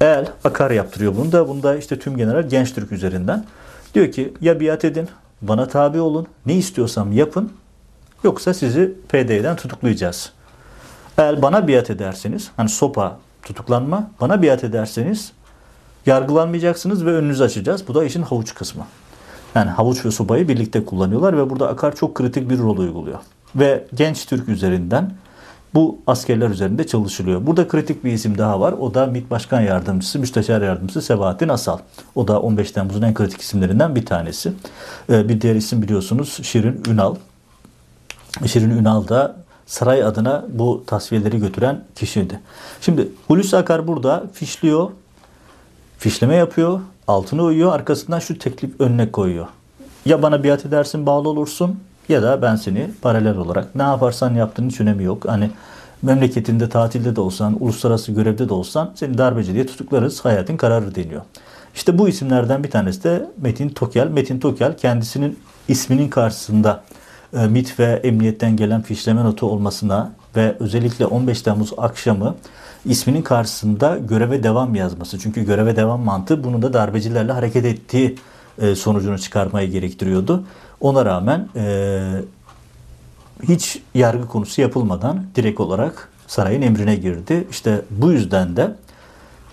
El 0.00 0.26
Akar 0.44 0.70
yaptırıyor 0.70 1.16
bunu 1.16 1.32
da. 1.32 1.48
Bunda 1.48 1.76
işte 1.76 1.98
tüm 1.98 2.16
general 2.16 2.48
Genç 2.48 2.74
Türk 2.74 2.92
üzerinden. 2.92 3.44
Diyor 3.94 4.12
ki 4.12 4.32
ya 4.40 4.60
biat 4.60 4.84
edin, 4.84 5.08
bana 5.42 5.68
tabi 5.68 6.00
olun, 6.00 6.26
ne 6.46 6.54
istiyorsam 6.54 7.12
yapın, 7.12 7.52
Yoksa 8.24 8.54
sizi 8.54 8.94
PD'den 9.08 9.56
tutuklayacağız. 9.56 10.32
Eğer 11.18 11.42
bana 11.42 11.68
biat 11.68 11.90
ederseniz, 11.90 12.50
hani 12.56 12.68
sopa 12.68 13.18
tutuklanma, 13.42 14.10
bana 14.20 14.42
biat 14.42 14.64
ederseniz 14.64 15.32
yargılanmayacaksınız 16.06 17.06
ve 17.06 17.12
önünüzü 17.12 17.44
açacağız. 17.44 17.88
Bu 17.88 17.94
da 17.94 18.04
işin 18.04 18.22
havuç 18.22 18.54
kısmı. 18.54 18.86
Yani 19.54 19.70
havuç 19.70 20.04
ve 20.04 20.10
sopayı 20.10 20.48
birlikte 20.48 20.84
kullanıyorlar 20.84 21.36
ve 21.36 21.50
burada 21.50 21.68
Akar 21.68 21.96
çok 21.96 22.14
kritik 22.14 22.50
bir 22.50 22.58
rol 22.58 22.76
uyguluyor. 22.76 23.18
Ve 23.56 23.84
genç 23.94 24.26
Türk 24.26 24.48
üzerinden 24.48 25.12
bu 25.74 25.98
askerler 26.06 26.50
üzerinde 26.50 26.86
çalışılıyor. 26.86 27.46
Burada 27.46 27.68
kritik 27.68 28.04
bir 28.04 28.12
isim 28.12 28.38
daha 28.38 28.60
var. 28.60 28.72
O 28.72 28.94
da 28.94 29.06
MİT 29.06 29.30
Başkan 29.30 29.60
Yardımcısı, 29.60 30.18
Müsteşar 30.18 30.62
Yardımcısı 30.62 31.02
Sebahattin 31.02 31.48
Asal. 31.48 31.78
O 32.14 32.28
da 32.28 32.40
15 32.40 32.72
Temmuz'un 32.72 33.02
en 33.02 33.14
kritik 33.14 33.40
isimlerinden 33.40 33.94
bir 33.94 34.06
tanesi. 34.06 34.52
Ee, 35.10 35.28
bir 35.28 35.40
diğer 35.40 35.54
isim 35.54 35.82
biliyorsunuz 35.82 36.38
Şirin 36.42 36.82
Ünal. 36.88 37.14
Şirin 38.46 38.70
Ünal 38.70 39.08
da 39.08 39.36
saray 39.66 40.04
adına 40.04 40.44
bu 40.48 40.84
tasfiyeleri 40.86 41.40
götüren 41.40 41.84
kişiydi. 41.94 42.40
Şimdi 42.80 43.08
Hulusi 43.26 43.56
Akar 43.56 43.86
burada 43.86 44.24
fişliyor, 44.32 44.90
fişleme 45.98 46.34
yapıyor, 46.34 46.80
altına 47.08 47.42
uyuyor, 47.42 47.72
arkasından 47.72 48.18
şu 48.18 48.38
teklif 48.38 48.80
önüne 48.80 49.12
koyuyor. 49.12 49.46
Ya 50.04 50.22
bana 50.22 50.44
biat 50.44 50.66
edersin, 50.66 51.06
bağlı 51.06 51.28
olursun 51.28 51.80
ya 52.08 52.22
da 52.22 52.42
ben 52.42 52.56
seni 52.56 52.90
paralel 53.02 53.36
olarak 53.36 53.74
ne 53.74 53.82
yaparsan 53.82 54.34
yaptığın 54.34 54.68
hiç 54.68 54.80
önemi 54.80 55.04
yok. 55.04 55.28
Hani 55.28 55.50
memleketinde 56.02 56.68
tatilde 56.68 57.16
de 57.16 57.20
olsan, 57.20 57.56
uluslararası 57.60 58.12
görevde 58.12 58.48
de 58.48 58.54
olsan 58.54 58.90
seni 58.94 59.18
darbeci 59.18 59.54
diye 59.54 59.66
tutuklarız, 59.66 60.24
hayatın 60.24 60.56
kararı 60.56 60.94
deniyor. 60.94 61.22
İşte 61.74 61.98
bu 61.98 62.08
isimlerden 62.08 62.64
bir 62.64 62.70
tanesi 62.70 63.04
de 63.04 63.30
Metin 63.36 63.68
Tokel. 63.68 64.08
Metin 64.08 64.40
Tokel 64.40 64.76
kendisinin 64.76 65.38
isminin 65.68 66.08
karşısında 66.08 66.82
e, 67.36 67.46
MIT 67.46 67.80
ve 67.80 67.84
emniyetten 67.84 68.56
gelen 68.56 68.82
fişleme 68.82 69.24
notu 69.24 69.46
olmasına 69.46 70.12
ve 70.36 70.56
özellikle 70.60 71.06
15 71.06 71.42
Temmuz 71.42 71.72
akşamı 71.76 72.34
isminin 72.84 73.22
karşısında 73.22 73.98
göreve 73.98 74.42
devam 74.42 74.74
yazması. 74.74 75.18
Çünkü 75.18 75.44
göreve 75.44 75.76
devam 75.76 76.00
mantığı 76.00 76.44
bunun 76.44 76.62
da 76.62 76.72
darbecilerle 76.72 77.32
hareket 77.32 77.64
ettiği 77.64 78.16
e, 78.58 78.74
sonucunu 78.74 79.18
çıkarmayı 79.18 79.70
gerektiriyordu. 79.70 80.44
Ona 80.80 81.04
rağmen 81.04 81.48
e, 81.56 82.00
hiç 83.48 83.82
yargı 83.94 84.26
konusu 84.26 84.60
yapılmadan 84.60 85.24
direkt 85.34 85.60
olarak 85.60 86.08
sarayın 86.26 86.62
emrine 86.62 86.96
girdi. 86.96 87.46
İşte 87.50 87.82
bu 87.90 88.12
yüzden 88.12 88.56
de 88.56 88.74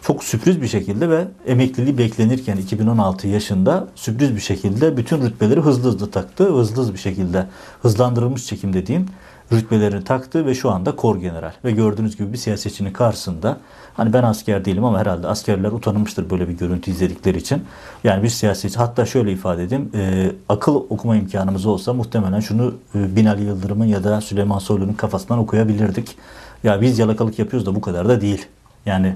çok 0.08 0.24
sürpriz 0.24 0.62
bir 0.62 0.68
şekilde 0.68 1.10
ve 1.10 1.28
emekliliği 1.48 1.98
beklenirken 1.98 2.58
2016 2.58 3.28
yaşında 3.28 3.88
sürpriz 3.96 4.36
bir 4.36 4.42
şekilde 4.42 4.98
bütün 4.98 5.22
rütbeleri 5.22 5.60
hızlı 5.60 5.90
hızlı 5.90 6.12
taktı. 6.12 6.44
Hızlı 6.44 6.82
hızlı 6.82 6.94
bir 6.94 7.00
şekilde 7.00 7.48
hızlandırılmış 7.82 8.46
çekim 8.46 8.74
dediğim 8.74 9.06
rütbelerini 9.52 10.04
taktı 10.04 10.46
ve 10.46 10.56
şu 10.56 10.72
anda 10.72 10.96
kor 10.96 11.16
general. 11.16 11.52
Ve 11.66 11.72
gördüğünüz 11.72 12.18
gibi 12.18 12.34
bir 12.34 12.38
siyasetçinin 12.38 12.94
karşısında 12.94 13.58
hani 13.94 14.14
ben 14.14 14.24
asker 14.24 14.66
değilim 14.66 14.86
ama 14.86 15.00
herhalde 15.00 15.28
askerler 15.28 15.72
utanmıştır 15.72 16.30
böyle 16.30 16.50
bir 16.50 16.54
görüntü 16.54 16.92
izledikleri 16.92 17.38
için. 17.38 17.64
Yani 18.04 18.24
bir 18.24 18.30
siyasetçi 18.30 18.78
hatta 18.78 19.06
şöyle 19.06 19.32
ifade 19.32 19.64
edeyim 19.64 19.92
e, 19.96 20.32
akıl 20.50 20.76
okuma 20.76 21.16
imkanımız 21.16 21.66
olsa 21.66 21.94
muhtemelen 21.94 22.40
şunu 22.40 22.74
e, 22.96 23.16
Binali 23.16 23.44
Yıldırım'ın 23.44 23.86
ya 23.86 24.04
da 24.04 24.22
Süleyman 24.22 24.60
Soylu'nun 24.60 24.94
kafasından 24.94 25.40
okuyabilirdik. 25.40 26.18
Ya 26.64 26.82
biz 26.82 27.00
yalakalık 27.00 27.40
yapıyoruz 27.40 27.66
da 27.66 27.76
bu 27.76 27.82
kadar 27.82 28.10
da 28.10 28.22
değil. 28.22 28.46
Yani 28.86 29.16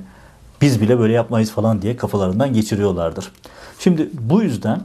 biz 0.62 0.82
bile 0.82 1.00
böyle 1.00 1.14
yapmayız 1.14 1.52
falan 1.52 1.82
diye 1.82 1.98
kafalarından 1.98 2.54
geçiriyorlardır. 2.54 3.32
Şimdi 3.80 4.10
bu 4.14 4.42
yüzden 4.42 4.82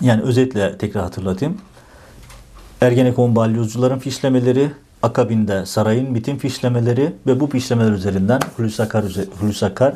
yani 0.00 0.22
özetle 0.22 0.78
tekrar 0.78 1.02
hatırlatayım. 1.02 1.58
Ergenekon 2.80 3.36
balyozcuların 3.36 3.98
fişlemeleri, 3.98 4.70
akabinde 5.02 5.66
sarayın 5.66 6.10
mitin 6.12 6.36
fişlemeleri 6.36 7.12
ve 7.26 7.40
bu 7.40 7.46
fişlemeler 7.46 7.92
üzerinden 7.92 8.40
Hulusi 8.56 8.82
Akar, 8.82 9.04
Hulusi 9.40 9.66
Akar 9.66 9.94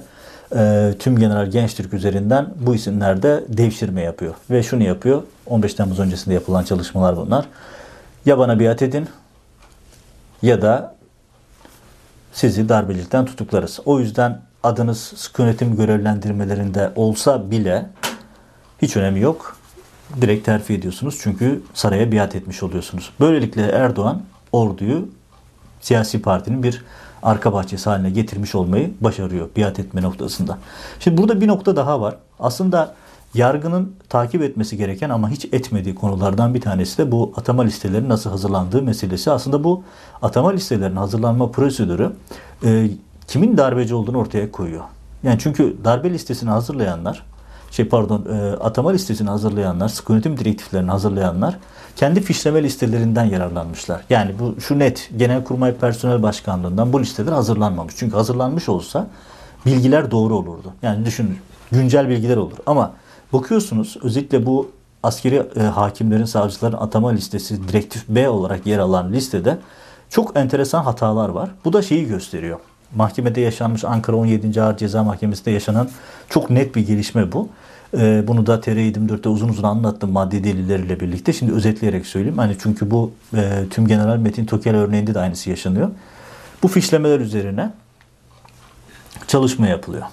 e, 0.56 0.94
tüm 0.98 1.18
General 1.18 1.46
Gençtürk 1.46 1.94
üzerinden 1.94 2.46
bu 2.56 2.74
isimlerde 2.74 3.44
devşirme 3.48 4.02
yapıyor. 4.02 4.34
Ve 4.50 4.62
şunu 4.62 4.82
yapıyor. 4.82 5.22
15 5.46 5.74
Temmuz 5.74 5.98
öncesinde 5.98 6.34
yapılan 6.34 6.64
çalışmalar 6.64 7.16
bunlar. 7.16 7.46
Ya 8.26 8.38
bana 8.38 8.60
biat 8.60 8.82
edin 8.82 9.08
ya 10.42 10.62
da 10.62 10.93
sizi 12.34 12.68
darbecilikten 12.68 13.24
tutuklarız. 13.24 13.80
O 13.84 14.00
yüzden 14.00 14.40
adınız 14.62 14.98
sıkı 15.00 15.42
yönetim 15.42 15.76
görevlendirmelerinde 15.76 16.92
olsa 16.94 17.50
bile 17.50 17.86
hiç 18.82 18.96
önemi 18.96 19.20
yok. 19.20 19.56
Direkt 20.20 20.46
terfi 20.46 20.74
ediyorsunuz 20.74 21.18
çünkü 21.22 21.62
saraya 21.74 22.12
biat 22.12 22.34
etmiş 22.34 22.62
oluyorsunuz. 22.62 23.10
Böylelikle 23.20 23.62
Erdoğan 23.62 24.22
orduyu 24.52 25.08
siyasi 25.80 26.22
partinin 26.22 26.62
bir 26.62 26.84
arka 27.22 27.52
bahçesi 27.52 27.90
haline 27.90 28.10
getirmiş 28.10 28.54
olmayı 28.54 28.94
başarıyor 29.00 29.48
biat 29.56 29.78
etme 29.78 30.02
noktasında. 30.02 30.58
Şimdi 31.00 31.22
burada 31.22 31.40
bir 31.40 31.48
nokta 31.48 31.76
daha 31.76 32.00
var. 32.00 32.16
Aslında 32.38 32.94
yargının 33.34 33.92
takip 34.08 34.42
etmesi 34.42 34.76
gereken 34.76 35.10
ama 35.10 35.30
hiç 35.30 35.44
etmediği 35.44 35.94
konulardan 35.94 36.54
bir 36.54 36.60
tanesi 36.60 36.98
de 36.98 37.12
bu 37.12 37.32
atama 37.36 37.62
listeleri 37.62 38.08
nasıl 38.08 38.30
hazırlandığı 38.30 38.82
meselesi. 38.82 39.30
Aslında 39.30 39.64
bu 39.64 39.82
atama 40.22 40.50
listelerinin 40.50 40.96
hazırlanma 40.96 41.50
prosedürü 41.50 42.12
e, 42.64 42.90
kimin 43.28 43.56
darbeci 43.56 43.94
olduğunu 43.94 44.18
ortaya 44.18 44.52
koyuyor. 44.52 44.84
Yani 45.22 45.38
çünkü 45.38 45.76
darbe 45.84 46.10
listesini 46.10 46.50
hazırlayanlar, 46.50 47.26
şey 47.70 47.88
pardon, 47.88 48.26
e, 48.32 48.56
atama 48.56 48.90
listesini 48.90 49.28
hazırlayanlar, 49.28 49.88
sıkı 49.88 50.12
yönetim 50.12 50.38
direktiflerini 50.38 50.90
hazırlayanlar 50.90 51.58
kendi 51.96 52.20
fişleme 52.20 52.62
listelerinden 52.62 53.24
yararlanmışlar. 53.24 54.04
Yani 54.10 54.34
bu 54.38 54.60
şu 54.60 54.78
net 54.78 55.10
Genelkurmay 55.16 55.74
Personel 55.74 56.22
Başkanlığından 56.22 56.92
bu 56.92 57.00
listeler 57.00 57.32
hazırlanmamış. 57.32 57.94
Çünkü 57.96 58.16
hazırlanmış 58.16 58.68
olsa 58.68 59.06
bilgiler 59.66 60.10
doğru 60.10 60.36
olurdu. 60.36 60.72
Yani 60.82 61.06
düşünün 61.06 61.38
güncel 61.72 62.08
bilgiler 62.08 62.36
olur. 62.36 62.56
Ama 62.66 62.92
bakıyorsunuz 63.34 63.96
özellikle 64.02 64.46
bu 64.46 64.70
askeri 65.02 65.42
e, 65.56 65.60
hakimlerin, 65.60 66.24
savcıların 66.24 66.76
atama 66.76 67.10
listesi 67.10 67.68
direktif 67.68 68.08
B 68.08 68.28
olarak 68.28 68.66
yer 68.66 68.78
alan 68.78 69.12
listede 69.12 69.58
çok 70.10 70.36
enteresan 70.36 70.82
hatalar 70.82 71.28
var. 71.28 71.50
Bu 71.64 71.72
da 71.72 71.82
şeyi 71.82 72.06
gösteriyor. 72.06 72.58
Mahkemede 72.94 73.40
yaşanmış 73.40 73.84
Ankara 73.84 74.16
17. 74.16 74.62
Ağır 74.62 74.76
Ceza 74.76 75.04
Mahkemesi'nde 75.04 75.50
yaşanan 75.50 75.88
çok 76.28 76.50
net 76.50 76.76
bir 76.76 76.86
gelişme 76.86 77.32
bu. 77.32 77.48
Ee, 77.98 78.24
bunu 78.26 78.46
da 78.46 78.54
TR24'te 78.54 79.28
uzun 79.28 79.48
uzun 79.48 79.62
anlattım 79.62 80.12
maddi 80.12 80.44
delilleriyle 80.44 81.00
birlikte. 81.00 81.32
Şimdi 81.32 81.52
özetleyerek 81.52 82.06
söyleyeyim. 82.06 82.38
Hani 82.38 82.56
çünkü 82.62 82.90
bu 82.90 83.12
e, 83.36 83.64
tüm 83.70 83.86
General 83.86 84.16
Metin 84.16 84.46
Tokel 84.46 84.76
örneğinde 84.76 85.14
de 85.14 85.20
aynısı 85.20 85.50
yaşanıyor. 85.50 85.90
Bu 86.62 86.68
fişlemeler 86.68 87.20
üzerine 87.20 87.72
çalışma 89.26 89.66
yapılıyor. 89.66 90.04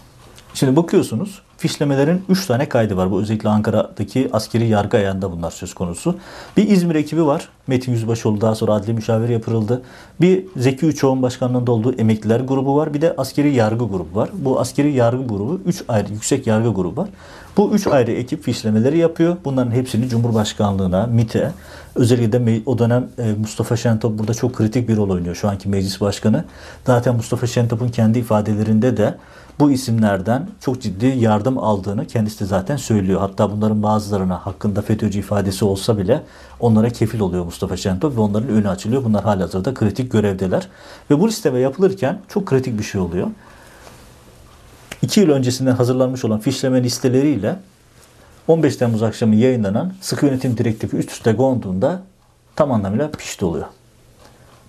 Şimdi 0.53 0.75
bakıyorsunuz 0.75 1.41
fişlemelerin 1.61 2.23
3 2.29 2.45
tane 2.45 2.69
kaydı 2.69 2.97
var. 2.97 3.11
Bu 3.11 3.21
özellikle 3.21 3.49
Ankara'daki 3.49 4.29
askeri 4.33 4.67
yargı 4.67 4.97
ayağında 4.97 5.31
bunlar 5.31 5.51
söz 5.51 5.73
konusu. 5.73 6.17
Bir 6.57 6.69
İzmir 6.69 6.95
ekibi 6.95 7.25
var. 7.25 7.49
Metin 7.67 7.91
Yüzbaşıoğlu 7.91 8.41
daha 8.41 8.55
sonra 8.55 8.73
adli 8.73 8.93
müşavir 8.93 9.29
yapıldı. 9.29 9.81
Bir 10.21 10.45
Zeki 10.57 10.85
Üçoğ'un 10.85 11.21
başkanlığında 11.21 11.71
olduğu 11.71 11.93
emekliler 11.93 12.39
grubu 12.39 12.77
var. 12.77 12.93
Bir 12.93 13.01
de 13.01 13.13
askeri 13.17 13.55
yargı 13.55 13.85
grubu 13.85 14.15
var. 14.15 14.29
Bu 14.33 14.59
askeri 14.59 14.93
yargı 14.93 15.27
grubu 15.27 15.61
3 15.65 15.83
ayrı 15.87 16.13
yüksek 16.13 16.47
yargı 16.47 16.73
grubu 16.73 17.01
var. 17.01 17.09
Bu 17.57 17.71
üç 17.71 17.87
ayrı 17.87 18.11
ekip 18.11 18.43
fişlemeleri 18.43 18.97
yapıyor. 18.97 19.37
Bunların 19.45 19.71
hepsini 19.71 20.09
Cumhurbaşkanlığına, 20.09 21.07
MİT'e, 21.07 21.51
özellikle 21.95 22.45
de 22.45 22.61
o 22.65 22.77
dönem 22.77 23.07
e, 23.17 23.33
Mustafa 23.39 23.77
Şentop 23.77 24.19
burada 24.19 24.33
çok 24.33 24.53
kritik 24.53 24.89
bir 24.89 24.97
rol 24.97 25.09
oynuyor. 25.09 25.35
Şu 25.35 25.49
anki 25.49 25.69
meclis 25.69 26.01
başkanı. 26.01 26.45
Zaten 26.85 27.15
Mustafa 27.15 27.47
Şentop'un 27.47 27.89
kendi 27.89 28.19
ifadelerinde 28.19 28.97
de 28.97 29.15
bu 29.59 29.71
isimlerden 29.71 30.47
çok 30.59 30.81
ciddi 30.81 31.05
yardım 31.05 31.57
aldığını 31.57 32.07
kendisi 32.07 32.39
de 32.39 32.45
zaten 32.45 32.77
söylüyor. 32.77 33.19
Hatta 33.19 33.51
bunların 33.51 33.83
bazılarına 33.83 34.45
hakkında 34.45 34.81
FETÖ'cü 34.81 35.19
ifadesi 35.19 35.65
olsa 35.65 35.97
bile 35.97 36.23
onlara 36.59 36.89
kefil 36.89 37.19
oluyor 37.19 37.45
Mustafa 37.45 37.77
Şentop 37.77 38.15
ve 38.15 38.21
onların 38.21 38.49
önü 38.49 38.69
açılıyor. 38.69 39.03
Bunlar 39.03 39.23
halihazırda 39.23 39.73
kritik 39.73 40.11
görevdeler. 40.11 40.67
Ve 41.11 41.19
bu 41.19 41.27
listeme 41.27 41.59
yapılırken 41.59 42.19
çok 42.27 42.45
kritik 42.45 42.79
bir 42.79 42.83
şey 42.83 43.01
oluyor. 43.01 43.27
2 45.01 45.19
yıl 45.19 45.29
öncesinden 45.29 45.75
hazırlanmış 45.75 46.25
olan 46.25 46.39
fişleme 46.39 46.83
listeleriyle 46.83 47.59
15 48.47 48.75
Temmuz 48.75 49.03
akşamı 49.03 49.35
yayınlanan 49.35 49.93
sıkı 50.01 50.25
yönetim 50.25 50.57
direktifi 50.57 50.97
üst 50.97 51.11
üste 51.11 51.35
konduğunda 51.35 52.01
tam 52.55 52.71
anlamıyla 52.71 53.11
pişti 53.11 53.45
oluyor. 53.45 53.65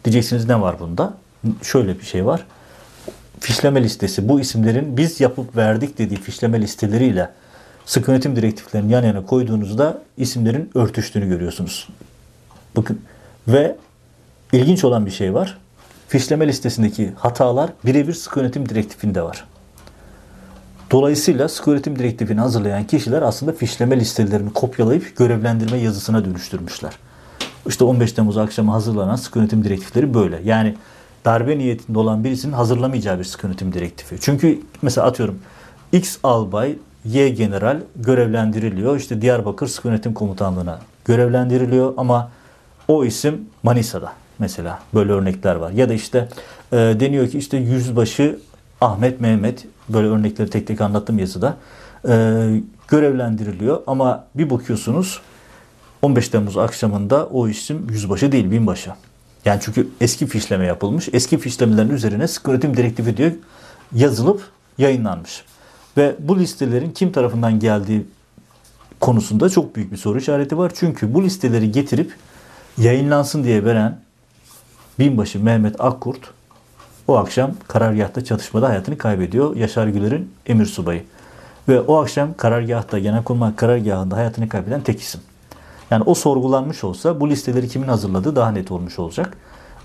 Diyeceksiniz 0.05 0.49
ne 0.49 0.61
var 0.61 0.81
bunda? 0.81 1.15
Şöyle 1.63 1.99
bir 1.99 2.05
şey 2.05 2.27
var. 2.27 2.47
Fişleme 3.43 3.83
listesi 3.83 4.29
bu 4.29 4.41
isimlerin 4.41 4.97
biz 4.97 5.21
yapıp 5.21 5.57
verdik 5.57 5.99
dediği 5.99 6.17
fişleme 6.17 6.61
listeleriyle 6.61 7.31
sıkı 7.87 8.11
yönetim 8.11 8.37
direktiflerini 8.37 8.93
yan 8.93 9.05
yana 9.05 9.27
koyduğunuzda 9.27 10.03
isimlerin 10.17 10.71
örtüştüğünü 10.75 11.29
görüyorsunuz. 11.29 11.89
Bakın 12.77 13.01
ve 13.49 13.77
ilginç 14.53 14.85
olan 14.85 15.07
bir 15.07 15.11
şey 15.11 15.35
var. 15.35 15.59
Fişleme 16.09 16.49
listesindeki 16.49 17.13
hatalar 17.17 17.71
birebir 17.85 18.15
sıkı 18.15 18.41
yönetim 18.41 18.69
direktifinde 18.69 19.23
var. 19.23 19.45
Dolayısıyla 20.91 21.49
sıkı 21.49 21.71
öğretim 21.71 21.99
direktifini 21.99 22.41
hazırlayan 22.41 22.85
kişiler 22.85 23.23
aslında 23.23 23.53
fişleme 23.53 24.01
listelerini 24.01 24.53
kopyalayıp 24.53 25.17
görevlendirme 25.17 25.79
yazısına 25.79 26.25
dönüştürmüşler. 26.25 26.93
İşte 27.67 27.85
15 27.85 28.13
Temmuz 28.13 28.39
akşamı 28.39 28.71
hazırlanan 28.71 29.17
sıkı 29.17 29.39
yönetim 29.39 29.65
direktifleri 29.65 30.15
böyle. 30.15 30.41
Yani 30.45 30.75
darbe 31.25 31.59
niyetinde 31.59 31.99
olan 31.99 32.25
birisinin 32.25 32.53
hazırlamayacağı 32.53 33.19
bir 33.19 33.25
sıkı 33.25 33.47
yönetim 33.47 33.73
direktifi. 33.73 34.17
Çünkü 34.21 34.61
mesela 34.83 35.07
atıyorum 35.07 35.39
X 35.93 36.19
albay 36.23 36.77
Y 37.05 37.29
general 37.29 37.81
görevlendiriliyor. 37.97 38.97
İşte 38.97 39.23
Diyarbakır 39.23 39.67
Sıkı 39.67 39.89
Yönetim 39.89 40.15
Komutanlığı'na 40.15 40.81
görevlendiriliyor 41.05 41.95
ama 41.97 42.31
o 42.89 43.05
isim 43.05 43.49
Manisa'da. 43.63 44.13
mesela. 44.39 44.79
Böyle 44.95 45.13
örnekler 45.13 45.55
var. 45.55 45.71
Ya 45.71 45.89
da 45.89 45.95
işte 45.95 46.29
e, 46.73 46.77
deniyor 46.77 47.29
ki 47.29 47.39
işte 47.39 47.57
yüzbaşı 47.57 48.39
Ahmet 48.81 49.21
Mehmet 49.21 49.67
böyle 49.89 50.09
örnekleri 50.09 50.51
tek 50.51 50.67
tek 50.67 50.81
anlattım 50.81 51.19
yazıda. 51.19 51.57
E, 52.09 52.13
görevlendiriliyor 52.89 53.83
ama 53.87 54.25
bir 54.35 54.51
bakıyorsunuz 54.51 55.21
15 56.03 56.29
Temmuz 56.29 56.57
akşamında 56.59 57.27
o 57.27 57.49
isim 57.49 57.87
yüzbaşı 57.91 58.33
değil 58.33 58.51
binbaşı. 58.51 58.91
Yani 59.45 59.61
çünkü 59.65 59.89
eski 60.01 60.27
fişleme 60.27 60.67
yapılmış. 60.67 61.09
Eski 61.13 61.39
fişlemelerin 61.39 61.91
üzerine 61.91 62.29
sıkı 62.29 62.51
yönetim 62.51 62.77
direktifi 62.77 63.17
diyor 63.17 63.33
yazılıp 63.95 64.43
yayınlanmış. 64.79 65.45
Ve 65.97 66.17
bu 66.19 66.39
listelerin 66.39 66.91
kim 66.91 67.13
tarafından 67.13 67.59
geldiği 67.59 68.07
konusunda 69.01 69.49
çok 69.49 69.77
büyük 69.77 69.93
bir 69.93 69.97
soru 69.97 70.19
işareti 70.19 70.59
var. 70.59 70.73
Çünkü 70.75 71.15
bu 71.15 71.23
listeleri 71.23 71.73
getirip 71.73 72.15
yayınlansın 72.79 73.45
diye 73.45 73.65
veren 73.65 74.01
binbaşı 74.99 75.45
Mehmet 75.45 75.81
Akkurt 75.81 76.31
o 77.09 77.17
akşam 77.17 77.51
karargahta 77.69 78.25
çatışmada 78.25 78.69
hayatını 78.69 78.99
kaybediyor. 78.99 79.57
Yaşar 79.57 79.87
Güler'in 79.87 80.33
emir 80.47 80.67
subayı. 80.67 81.05
Ve 81.69 81.81
o 81.81 81.97
akşam 82.03 82.35
karargahta, 82.35 82.99
Genelkurmay 82.99 83.57
karargahında 83.57 84.17
hayatını 84.17 84.49
kaybeden 84.49 84.81
tek 84.81 85.01
isim. 85.01 85.21
Yani 85.93 86.05
o 86.07 86.15
sorgulanmış 86.15 86.85
olsa 86.85 87.21
bu 87.21 87.31
listeleri 87.31 87.69
kimin 87.69 87.89
hazırladığı 87.89 88.37
daha 88.37 88.51
net 88.51 88.71
olmuş 88.71 88.99
olacak. 88.99 89.37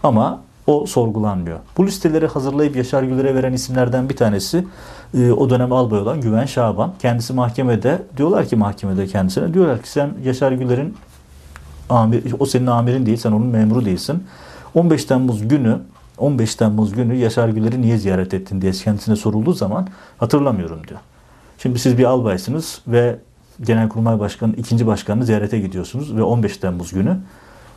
Ama 0.03 0.41
o 0.67 0.85
sorgulanmıyor. 0.85 1.59
Bu 1.77 1.85
listeleri 1.87 2.27
hazırlayıp 2.27 2.75
Yaşar 2.75 3.03
Güler'e 3.03 3.35
veren 3.35 3.53
isimlerden 3.53 4.09
bir 4.09 4.15
tanesi 4.15 4.65
e, 5.17 5.31
o 5.31 5.49
dönem 5.49 5.71
albay 5.71 5.99
olan 5.99 6.21
Güven 6.21 6.45
Şaban. 6.45 6.93
Kendisi 6.99 7.33
mahkemede 7.33 8.01
diyorlar 8.17 8.47
ki 8.47 8.55
mahkemede 8.55 9.07
kendisine 9.07 9.53
diyorlar 9.53 9.81
ki 9.81 9.89
sen 9.89 10.13
Yaşar 10.23 10.51
Güler'in 10.51 10.95
amir, 11.89 12.35
o 12.39 12.45
senin 12.45 12.67
amirin 12.67 13.05
değil 13.05 13.17
sen 13.17 13.31
onun 13.31 13.47
memuru 13.47 13.85
değilsin. 13.85 14.23
15 14.75 15.05
Temmuz 15.05 15.47
günü 15.47 15.79
15 16.17 16.55
Temmuz 16.55 16.93
günü 16.93 17.15
Yaşar 17.15 17.49
Güler'i 17.49 17.81
niye 17.81 17.97
ziyaret 17.97 18.33
ettin 18.33 18.61
diye 18.61 18.71
kendisine 18.71 19.15
sorulduğu 19.15 19.53
zaman 19.53 19.87
hatırlamıyorum 20.17 20.87
diyor. 20.87 20.99
Şimdi 21.57 21.79
siz 21.79 21.97
bir 21.97 22.03
albaysınız 22.03 22.81
ve 22.87 23.19
Genelkurmay 23.65 24.19
Başkanı, 24.19 24.55
ikinci 24.55 24.87
başkanını 24.87 25.25
ziyarete 25.25 25.59
gidiyorsunuz 25.59 26.15
ve 26.15 26.23
15 26.23 26.57
Temmuz 26.57 26.93
günü 26.93 27.17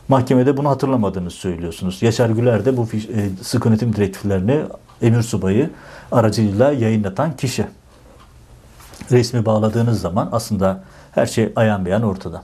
mahkemede 0.07 0.57
bunu 0.57 0.69
hatırlamadığınızı 0.69 1.35
söylüyorsunuz. 1.35 2.01
Yaşar 2.01 2.29
Güler 2.29 2.65
de 2.65 2.77
bu 2.77 2.85
fiş, 2.85 3.05
e, 3.05 3.29
sık 3.41 3.65
yönetim 3.65 3.95
direktiflerini 3.95 4.61
emir 5.01 5.21
subayı 5.21 5.69
aracılığıyla 6.11 6.71
yayınlatan 6.71 7.35
kişi. 7.35 7.65
Resmi 9.11 9.45
bağladığınız 9.45 10.01
zaman 10.01 10.29
aslında 10.31 10.83
her 11.11 11.25
şey 11.25 11.53
ayan 11.55 11.85
beyan 11.85 12.03
ortada. 12.03 12.43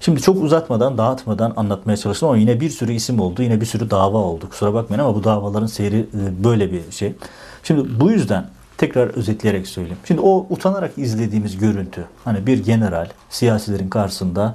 Şimdi 0.00 0.20
çok 0.22 0.42
uzatmadan, 0.42 0.98
dağıtmadan 0.98 1.52
anlatmaya 1.56 1.96
çalıştım 1.96 2.28
ama 2.28 2.38
yine 2.38 2.60
bir 2.60 2.70
sürü 2.70 2.92
isim 2.92 3.20
oldu, 3.20 3.42
yine 3.42 3.60
bir 3.60 3.66
sürü 3.66 3.90
dava 3.90 4.18
oldu. 4.18 4.48
Kusura 4.50 4.74
bakmayın 4.74 5.02
ama 5.02 5.14
bu 5.14 5.24
davaların 5.24 5.66
seyri 5.66 5.98
e, 5.98 6.44
böyle 6.44 6.72
bir 6.72 6.90
şey. 6.90 7.14
Şimdi 7.62 8.00
bu 8.00 8.10
yüzden 8.10 8.46
tekrar 8.82 9.08
özetleyerek 9.08 9.66
söyleyeyim. 9.66 9.98
Şimdi 10.04 10.20
o 10.20 10.46
utanarak 10.50 10.98
izlediğimiz 10.98 11.58
görüntü, 11.58 12.04
hani 12.24 12.46
bir 12.46 12.64
general 12.64 13.08
siyasilerin 13.30 13.88
karşısında 13.88 14.54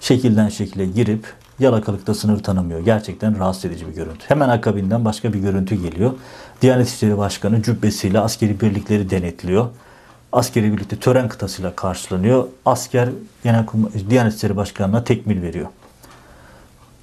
şekilden 0.00 0.48
şekile 0.48 0.86
girip 0.86 1.26
yalakalıkta 1.58 2.14
sınır 2.14 2.42
tanımıyor. 2.42 2.80
Gerçekten 2.80 3.38
rahatsız 3.38 3.64
edici 3.64 3.88
bir 3.88 3.94
görüntü. 3.94 4.24
Hemen 4.28 4.48
akabinden 4.48 5.04
başka 5.04 5.32
bir 5.32 5.38
görüntü 5.38 5.74
geliyor. 5.74 6.12
Diyanet 6.62 6.88
İşleri 6.88 7.18
Başkanı 7.18 7.62
cübbesiyle 7.62 8.18
askeri 8.18 8.60
birlikleri 8.60 9.10
denetliyor. 9.10 9.66
Askeri 10.32 10.72
birlikte 10.72 10.96
tören 10.96 11.28
kıtasıyla 11.28 11.76
karşılanıyor. 11.76 12.46
Asker 12.64 13.08
Genel 13.44 13.66
Diyanet 14.10 14.34
İşleri 14.34 14.56
Başkanı'na 14.56 15.04
tekmil 15.04 15.42
veriyor. 15.42 15.66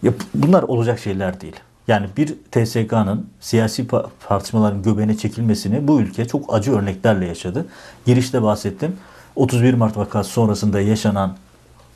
Ya 0.03 0.13
bunlar 0.34 0.63
olacak 0.63 0.99
şeyler 0.99 1.41
değil. 1.41 1.55
Yani 1.89 2.08
bir 2.17 2.36
TSK'nın 2.52 3.28
siyasi 3.39 3.88
tartışmaların 4.28 4.84
göbeğine 4.84 5.17
çekilmesini 5.17 5.88
bu 5.88 6.02
ülke 6.02 6.28
çok 6.28 6.54
acı 6.54 6.71
örneklerle 6.71 7.25
yaşadı. 7.25 7.65
Girişte 8.06 8.43
bahsettim. 8.43 8.95
31 9.36 9.73
Mart 9.73 9.97
vakası 9.97 10.30
sonrasında 10.30 10.82
yaşanan 10.82 11.36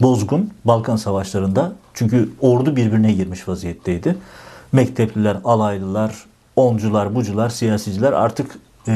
bozgun 0.01 0.51
Balkan 0.65 0.95
Savaşları'nda 0.95 1.73
çünkü 1.93 2.29
ordu 2.41 2.75
birbirine 2.75 3.13
girmiş 3.13 3.47
vaziyetteydi. 3.47 4.15
Mektepliler, 4.71 5.37
alaylılar, 5.43 6.25
oncular, 6.55 7.15
bucular, 7.15 7.49
siyasiciler 7.49 8.13
artık 8.13 8.57
e, 8.87 8.91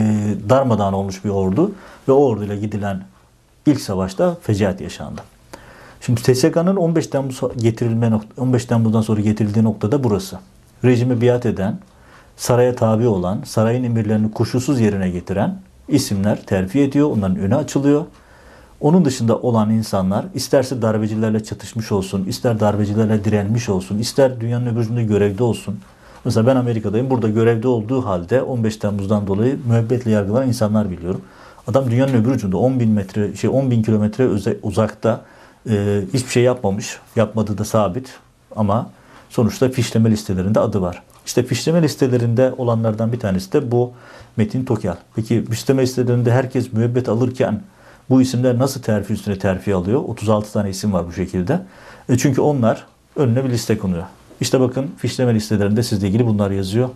darmadağın 0.50 0.94
olmuş 0.94 1.26
bir 1.26 1.30
ordu 1.30 1.72
ve 2.08 2.12
o 2.12 2.26
orduyla 2.26 2.56
gidilen 2.56 3.04
ilk 3.66 3.82
savaşta 3.82 4.38
fecaat 4.42 4.82
yaşandı. 4.82 5.22
Şimdi 6.02 6.22
TSK'nın 6.22 6.76
15 6.76 7.08
Temmuz 7.08 7.42
getirilme 7.58 8.20
15 8.38 8.66
Temmuz'dan 8.66 9.02
sonra 9.02 9.22
getirildiği 9.22 9.66
noktada 9.66 10.04
burası. 10.04 10.40
Rejime 10.84 11.22
biat 11.22 11.46
eden, 11.46 11.80
saraya 12.36 12.76
tabi 12.76 13.08
olan, 13.08 13.42
sarayın 13.46 13.84
emirlerini 13.84 14.32
koşulsuz 14.32 14.80
yerine 14.80 15.10
getiren 15.10 15.60
isimler 15.88 16.46
terfi 16.46 16.82
ediyor. 16.82 17.12
Onların 17.12 17.38
önü 17.38 17.56
açılıyor. 17.56 18.06
Onun 18.82 19.06
dışında 19.06 19.38
olan 19.38 19.70
insanlar 19.70 20.26
isterse 20.34 20.82
darbecilerle 20.82 21.44
çatışmış 21.44 21.92
olsun, 21.92 22.26
ister 22.26 22.60
darbecilerle 22.60 23.24
direnmiş 23.24 23.70
olsun, 23.70 23.98
ister 23.98 24.42
dünyanın 24.42 24.66
öbür 24.66 24.80
ucunda 24.80 25.02
görevde 25.02 25.44
olsun. 25.44 25.80
Mesela 26.26 26.48
ben 26.48 26.56
Amerika'dayım. 26.56 27.10
Burada 27.10 27.30
görevde 27.30 27.68
olduğu 27.68 28.06
halde 28.06 28.42
15 28.42 28.78
Temmuz'dan 28.78 29.28
dolayı 29.28 29.60
müebbetle 29.68 30.12
yargılanan 30.12 30.48
insanlar 30.48 30.92
biliyorum. 30.92 31.22
Adam 31.68 31.92
dünyanın 31.92 32.14
öbür 32.14 32.32
ucunda 32.32 32.58
10 32.58 32.80
bin 32.80 32.90
metre, 32.90 33.36
şey 33.36 33.50
10 33.50 33.72
bin 33.72 33.84
kilometre 33.84 34.28
uzakta 34.64 35.22
e, 35.70 36.02
hiçbir 36.14 36.32
şey 36.32 36.44
yapmamış. 36.44 37.00
Yapmadığı 37.16 37.58
da 37.58 37.66
sabit. 37.66 38.20
Ama 38.56 38.90
sonuçta 39.30 39.70
fişleme 39.70 40.12
listelerinde 40.12 40.60
adı 40.60 40.82
var. 40.82 41.04
İşte 41.26 41.44
fişleme 41.44 41.82
listelerinde 41.82 42.54
olanlardan 42.58 43.12
bir 43.14 43.20
tanesi 43.20 43.54
de 43.54 43.72
bu 43.72 43.92
Metin 44.38 44.66
Tokel. 44.66 44.98
Peki 45.16 45.46
fişleme 45.46 45.82
listelerinde 45.82 46.32
herkes 46.32 46.74
müebbet 46.74 47.10
alırken 47.10 47.62
bu 48.10 48.22
isimler 48.22 48.60
nasıl 48.60 48.82
terfi 48.82 49.14
üstüne 49.14 49.40
terfi 49.40 49.76
alıyor? 49.76 50.04
36 50.08 50.54
tane 50.54 50.70
isim 50.70 50.94
var 50.94 51.08
bu 51.08 51.14
şekilde. 51.14 51.62
E 52.10 52.18
çünkü 52.18 52.42
onlar 52.42 52.86
önüne 53.16 53.46
bir 53.46 53.50
liste 53.50 53.78
konuyor. 53.78 54.04
İşte 54.42 54.60
bakın 54.60 54.92
fişleme 54.98 55.36
listelerinde 55.36 55.84
sizle 55.84 56.08
ilgili 56.08 56.26
bunlar 56.26 56.52
yazıyor. 56.52 56.90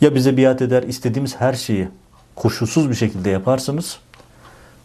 Ya 0.00 0.14
bize 0.14 0.36
biat 0.36 0.62
eder 0.62 0.82
istediğimiz 0.82 1.36
her 1.36 1.52
şeyi 1.52 1.88
koşulsuz 2.34 2.90
bir 2.90 2.94
şekilde 2.94 3.30
yaparsınız. 3.30 3.98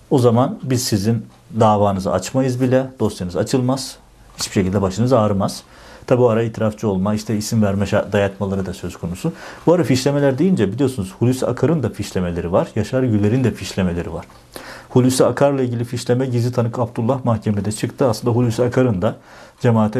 O 0.10 0.20
zaman 0.20 0.60
biz 0.64 0.84
sizin 0.84 1.26
davanızı 1.60 2.12
açmayız 2.12 2.62
bile. 2.62 2.88
Dosyanız 3.00 3.36
açılmaz. 3.36 3.98
Hiçbir 4.38 4.54
şekilde 4.54 4.82
başınız 4.82 5.14
ağrımaz. 5.14 5.64
Tabi 6.08 6.22
o 6.22 6.28
ara 6.28 6.44
itirafçı 6.44 6.88
olma, 6.88 7.14
işte 7.14 7.38
isim 7.38 7.64
verme 7.64 7.86
dayatmaları 8.12 8.66
da 8.66 8.74
söz 8.74 8.98
konusu. 8.98 9.34
Bu 9.66 9.74
ara 9.74 9.84
fişlemeler 9.84 10.38
deyince 10.38 10.72
biliyorsunuz 10.72 11.14
Hulusi 11.20 11.48
Akar'ın 11.48 11.84
da 11.84 11.90
fişlemeleri 11.90 12.52
var. 12.52 12.68
Yaşar 12.76 13.04
Güler'in 13.04 13.44
de 13.44 13.52
fişlemeleri 13.52 14.14
var. 14.14 14.26
Hulusi 14.90 15.26
Akar'la 15.26 15.62
ilgili 15.62 15.84
fişleme 15.84 16.26
gizli 16.26 16.52
tanık 16.52 16.80
Abdullah 16.80 17.26
mahkemede 17.26 17.72
çıktı. 17.72 18.10
Aslında 18.10 18.36
Hulusi 18.36 18.64
Akar'ın 18.64 19.02
da 19.02 19.16
cemaate 19.62 20.00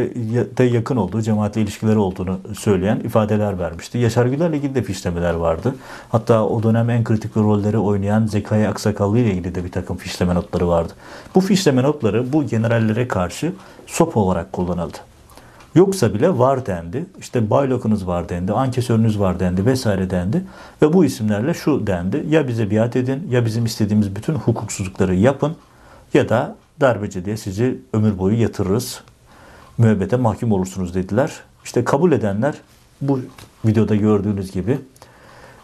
de 0.58 0.64
yakın 0.64 0.96
olduğu, 0.96 1.22
cemaatle 1.22 1.62
ilişkileri 1.62 1.98
olduğunu 1.98 2.40
söyleyen 2.60 3.00
ifadeler 3.00 3.60
vermişti. 3.60 3.98
Yaşar 3.98 4.26
Güler'le 4.26 4.54
ilgili 4.54 4.76
de 4.76 4.84
fişlemeler 4.84 5.34
vardı. 5.34 5.76
Hatta 6.10 6.46
o 6.46 6.64
dönem 6.64 6.90
en 6.90 7.04
kritik 7.04 7.38
rolleri 7.38 7.78
oynayan 7.78 8.26
Zekai 8.28 8.68
Aksakallı 8.68 9.20
ile 9.20 9.32
ilgili 9.32 9.56
de 9.56 9.64
bir 9.64 9.72
takım 9.72 9.98
fişleme 9.98 10.36
notları 10.36 10.68
vardı. 10.68 10.94
Bu 11.36 11.42
fişleme 11.42 11.84
notları 11.84 12.34
bu 12.34 12.46
generallere 12.46 13.08
karşı 13.08 13.54
sop 13.88 14.18
olarak 14.18 14.54
kullanıldı. 14.54 14.98
Yoksa 15.76 16.14
bile 16.14 16.38
var 16.38 16.66
dendi. 16.66 17.06
İşte 17.20 17.50
baylokunuz 17.50 18.08
var 18.08 18.30
dendi, 18.30 18.54
ankesörünüz 18.54 19.20
var 19.20 19.40
dendi 19.40 19.66
vesaire 19.66 20.10
dendi. 20.10 20.44
Ve 20.82 20.94
bu 20.94 21.06
isimlerle 21.06 21.54
şu 21.54 21.88
dendi. 21.88 22.26
Ya 22.30 22.48
bize 22.48 22.72
biat 22.72 22.96
edin 22.96 23.28
ya 23.30 23.46
bizim 23.46 23.66
istediğimiz 23.66 24.16
bütün 24.16 24.34
hukuksuzlukları 24.34 25.16
yapın 25.16 25.56
ya 26.14 26.30
da 26.30 26.56
darbeci 26.82 27.26
diye 27.26 27.38
sizi 27.38 27.80
ömür 27.94 28.18
boyu 28.18 28.42
yatırırız. 28.42 29.02
Müebbete 29.78 30.16
mahkum 30.16 30.52
olursunuz 30.52 30.96
dediler. 30.96 31.32
İşte 31.64 31.84
kabul 31.84 32.12
edenler 32.12 32.56
bu 33.02 33.20
videoda 33.66 33.96
gördüğünüz 33.96 34.52
gibi 34.52 34.80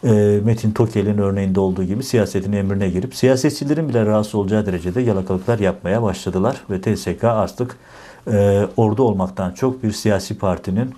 e, 0.03 0.39
Metin 0.43 0.71
Tokel'in 0.71 1.17
örneğinde 1.17 1.59
olduğu 1.59 1.83
gibi 1.83 2.03
siyasetin 2.03 2.51
emrine 2.51 2.89
girip 2.89 3.15
siyasetçilerin 3.15 3.89
bile 3.89 4.05
rahatsız 4.05 4.35
olacağı 4.35 4.65
derecede 4.65 5.01
yalakalıklar 5.01 5.59
yapmaya 5.59 6.03
başladılar 6.03 6.61
ve 6.69 6.81
TSK 6.81 7.23
artık 7.23 7.77
e, 8.31 8.67
ordu 8.77 9.03
olmaktan 9.03 9.51
çok 9.51 9.83
bir 9.83 9.91
siyasi 9.91 10.37
partinin 10.37 10.95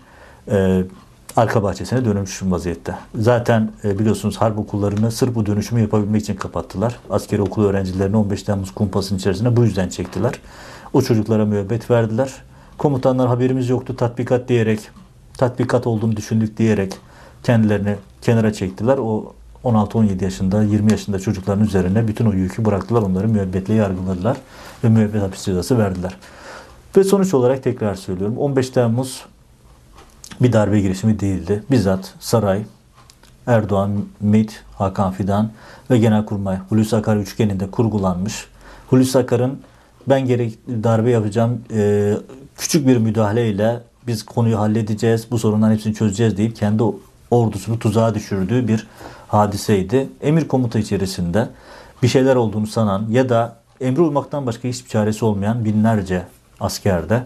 e, 0.51 0.83
arka 1.35 1.63
bahçesine 1.63 2.05
dönmüş 2.05 2.41
vaziyette. 2.43 2.95
Zaten 3.15 3.71
e, 3.83 3.99
biliyorsunuz 3.99 4.37
harp 4.37 4.59
okullarını 4.59 5.11
sırf 5.11 5.35
bu 5.35 5.45
dönüşümü 5.45 5.81
yapabilmek 5.81 6.21
için 6.21 6.35
kapattılar. 6.35 6.99
Askeri 7.09 7.41
okul 7.41 7.65
öğrencilerini 7.65 8.17
15 8.17 8.43
Temmuz 8.43 8.71
kumpasının 8.71 9.19
içerisine 9.19 9.57
bu 9.57 9.63
yüzden 9.63 9.89
çektiler. 9.89 10.33
O 10.93 11.01
çocuklara 11.01 11.45
müebbet 11.45 11.91
verdiler. 11.91 12.33
Komutanlar 12.77 13.27
haberimiz 13.27 13.69
yoktu 13.69 13.95
tatbikat 13.95 14.49
diyerek, 14.49 14.79
tatbikat 15.37 15.87
olduğunu 15.87 16.15
düşündük 16.17 16.57
diyerek 16.57 16.93
kendilerini 17.43 17.95
kenara 18.21 18.53
çektiler. 18.53 18.97
O 18.97 19.33
16-17 19.63 20.23
yaşında, 20.23 20.63
20 20.63 20.91
yaşında 20.91 21.19
çocukların 21.19 21.65
üzerine 21.65 22.07
bütün 22.07 22.25
o 22.25 22.33
yükü 22.33 22.65
bıraktılar. 22.65 23.01
Onları 23.01 23.27
müebbetle 23.27 23.73
yargıladılar 23.73 24.37
ve 24.83 24.89
müebbet 24.89 25.21
hapis 25.21 25.43
cezası 25.43 25.77
verdiler. 25.77 26.17
Ve 26.97 27.03
sonuç 27.03 27.33
olarak 27.33 27.63
tekrar 27.63 27.95
söylüyorum 27.95 28.37
15 28.37 28.69
Temmuz 28.69 29.25
bir 30.41 30.53
darbe 30.53 30.79
girişimi 30.79 31.19
değildi. 31.19 31.63
Bizzat 31.71 32.13
saray, 32.19 32.61
Erdoğan, 33.47 33.91
MİT, 34.19 34.63
Hakan 34.77 35.11
Fidan 35.11 35.51
ve 35.91 35.97
Genelkurmay 35.97 36.57
Hulusi 36.69 36.95
Akar 36.95 37.17
üçgeninde 37.17 37.71
kurgulanmış. 37.71 38.47
Hulusi 38.89 39.17
Akar'ın 39.19 39.59
ben 40.07 40.25
gerek 40.25 40.59
darbe 40.67 41.09
yapacağım 41.09 41.61
e, 41.73 42.13
küçük 42.57 42.87
bir 42.87 42.97
müdahaleyle 42.97 43.79
biz 44.07 44.23
konuyu 44.23 44.59
halledeceğiz, 44.59 45.27
bu 45.31 45.39
sorunların 45.39 45.73
hepsini 45.73 45.93
çözeceğiz 45.93 46.37
deyip 46.37 46.55
kendi 46.55 46.83
ordusunu 47.31 47.79
tuzağa 47.79 48.15
düşürdüğü 48.15 48.67
bir 48.67 48.87
hadiseydi. 49.27 50.09
Emir 50.21 50.47
komuta 50.47 50.79
içerisinde 50.79 51.49
bir 52.03 52.07
şeyler 52.07 52.35
olduğunu 52.35 52.67
sanan 52.67 53.05
ya 53.09 53.29
da 53.29 53.55
emri 53.81 54.01
olmaktan 54.01 54.45
başka 54.45 54.67
hiçbir 54.67 54.89
çaresi 54.89 55.25
olmayan 55.25 55.65
binlerce 55.65 56.23
asker 56.59 57.09
de 57.09 57.23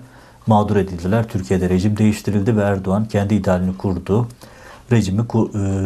mağdur 0.47 0.75
edildiler. 0.75 1.27
Türkiye'de 1.27 1.69
rejim 1.69 1.97
değiştirildi 1.97 2.57
ve 2.57 2.61
Erdoğan 2.61 3.05
kendi 3.05 3.35
idealini 3.35 3.77
kurdu. 3.77 4.27
Rejimi, 4.91 5.21
e, 5.21 5.23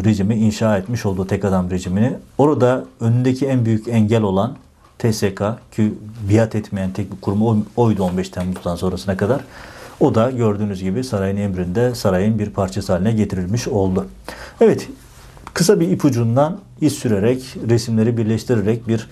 rejimi 0.06 0.36
inşa 0.36 0.78
etmiş 0.78 1.06
olduğu 1.06 1.28
tek 1.28 1.46
adam 1.46 1.70
rejimini. 1.72 2.14
Orada 2.38 2.86
önündeki 3.00 3.46
en 3.48 3.66
büyük 3.66 3.88
engel 3.88 4.22
olan 4.22 4.56
TSK 5.00 5.42
ki 5.72 5.94
biat 6.30 6.56
etmeyen 6.56 6.92
tek 6.92 7.12
bir 7.12 7.22
kurum 7.22 7.42
o- 7.42 7.58
oydu 7.76 8.04
15 8.04 8.30
Temmuz'dan 8.30 8.76
sonrasına 8.76 9.18
kadar. 9.18 9.42
O 10.00 10.16
da 10.16 10.32
gördüğünüz 10.32 10.84
gibi 10.84 11.04
sarayın 11.04 11.38
emrinde 11.38 11.96
sarayın 11.96 12.40
bir 12.40 12.50
parçası 12.50 12.94
haline 12.94 13.12
getirilmiş 13.12 13.68
oldu. 13.68 14.08
Evet 14.62 14.88
kısa 15.54 15.80
bir 15.80 15.90
ipucundan 15.92 16.58
iz 16.82 16.94
sürerek 16.94 17.56
resimleri 17.70 18.18
birleştirerek 18.18 18.88
bir 18.88 19.10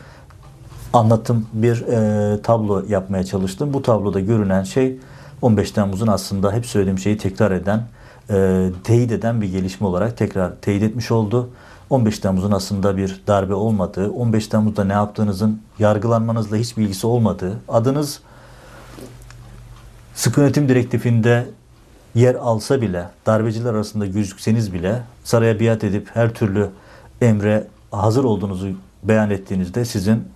anlatım 0.96 1.48
bir 1.54 1.82
e, 1.82 2.42
tablo 2.42 2.84
yapmaya 2.90 3.24
çalıştım. 3.24 3.74
Bu 3.74 3.82
tabloda 3.82 4.20
görünen 4.20 4.64
şey 4.64 4.98
15 5.42 5.72
Temmuz'un 5.72 6.08
aslında 6.08 6.52
hep 6.52 6.66
söylediğim 6.66 7.00
şeyi 7.00 7.18
tekrar 7.18 7.52
eden, 7.52 7.84
e, 8.30 8.70
teyit 8.84 9.12
eden 9.12 9.42
bir 9.42 9.52
gelişme 9.52 9.88
olarak 9.88 10.18
tekrar 10.18 10.56
teyit 10.56 10.84
etmiş 10.84 11.12
oldu. 11.12 11.50
15 11.90 12.20
Temmuz'un 12.20 12.52
aslında 12.52 12.98
bir 12.98 13.22
darbe 13.28 13.54
olmadığı, 13.54 14.12
15 14.12 14.48
Temmuz'da 14.48 14.84
ne 14.84 14.94
yaptığınızın 14.94 15.62
yargılanmanızla 15.80 16.58
hiçbir 16.58 16.84
ilgisi 16.84 17.08
olmadığı, 17.08 17.60
adınız 17.68 18.20
sıkı 20.16 20.42
yönetim 20.42 20.70
direktifinde 20.70 21.48
yer 22.16 22.36
alsa 22.36 22.82
bile, 22.82 23.10
darbeciler 23.26 23.74
arasında 23.74 24.06
gözükseniz 24.06 24.74
bile 24.74 25.02
saraya 25.24 25.60
biat 25.60 25.84
edip 25.84 26.10
her 26.14 26.34
türlü 26.34 26.70
emre 27.22 27.68
hazır 27.92 28.24
olduğunuzu 28.24 28.68
beyan 29.04 29.30
ettiğinizde 29.30 29.86
sizin 29.86 30.35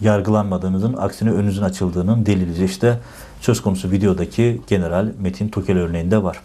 yargılanmadığınızın 0.00 0.94
aksine 0.96 1.30
önünüzün 1.30 1.62
açıldığının 1.62 2.26
delili 2.26 2.64
işte 2.64 2.98
söz 3.40 3.62
konusu 3.62 3.90
videodaki 3.90 4.60
General 4.66 5.08
Metin 5.20 5.48
Tokel 5.48 5.78
örneğinde 5.78 6.22
var. 6.22 6.40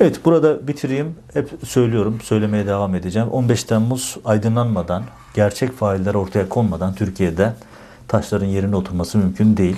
Evet 0.00 0.24
burada 0.24 0.68
bitireyim. 0.68 1.14
Hep 1.34 1.50
söylüyorum, 1.66 2.18
söylemeye 2.22 2.66
devam 2.66 2.94
edeceğim. 2.94 3.28
15 3.28 3.64
Temmuz 3.64 4.16
aydınlanmadan, 4.24 5.02
gerçek 5.34 5.72
failler 5.72 6.14
ortaya 6.14 6.48
konmadan 6.48 6.94
Türkiye'de 6.94 7.52
taşların 8.08 8.46
yerine 8.46 8.76
oturması 8.76 9.18
mümkün 9.18 9.56
değil. 9.56 9.76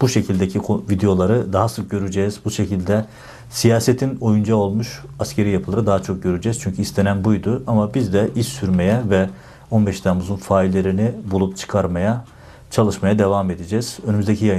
Bu 0.00 0.08
şekildeki 0.08 0.60
videoları 0.90 1.52
daha 1.52 1.68
sık 1.68 1.90
göreceğiz. 1.90 2.40
Bu 2.44 2.50
şekilde 2.50 3.04
siyasetin 3.50 4.18
oyuncağı 4.20 4.56
olmuş 4.56 5.02
askeri 5.18 5.50
yapıları 5.50 5.86
daha 5.86 6.02
çok 6.02 6.22
göreceğiz. 6.22 6.60
Çünkü 6.60 6.82
istenen 6.82 7.24
buydu. 7.24 7.62
Ama 7.66 7.94
biz 7.94 8.12
de 8.12 8.30
iş 8.36 8.46
sürmeye 8.46 9.00
ve 9.10 9.28
15 9.70 10.00
Temmuz'un 10.00 10.36
faillerini 10.36 11.12
bulup 11.30 11.56
çıkarmaya 11.56 12.24
çalışmaya 12.70 13.18
devam 13.18 13.50
edeceğiz. 13.50 13.98
Önümüzdeki 14.06 14.44
yayın 14.46 14.58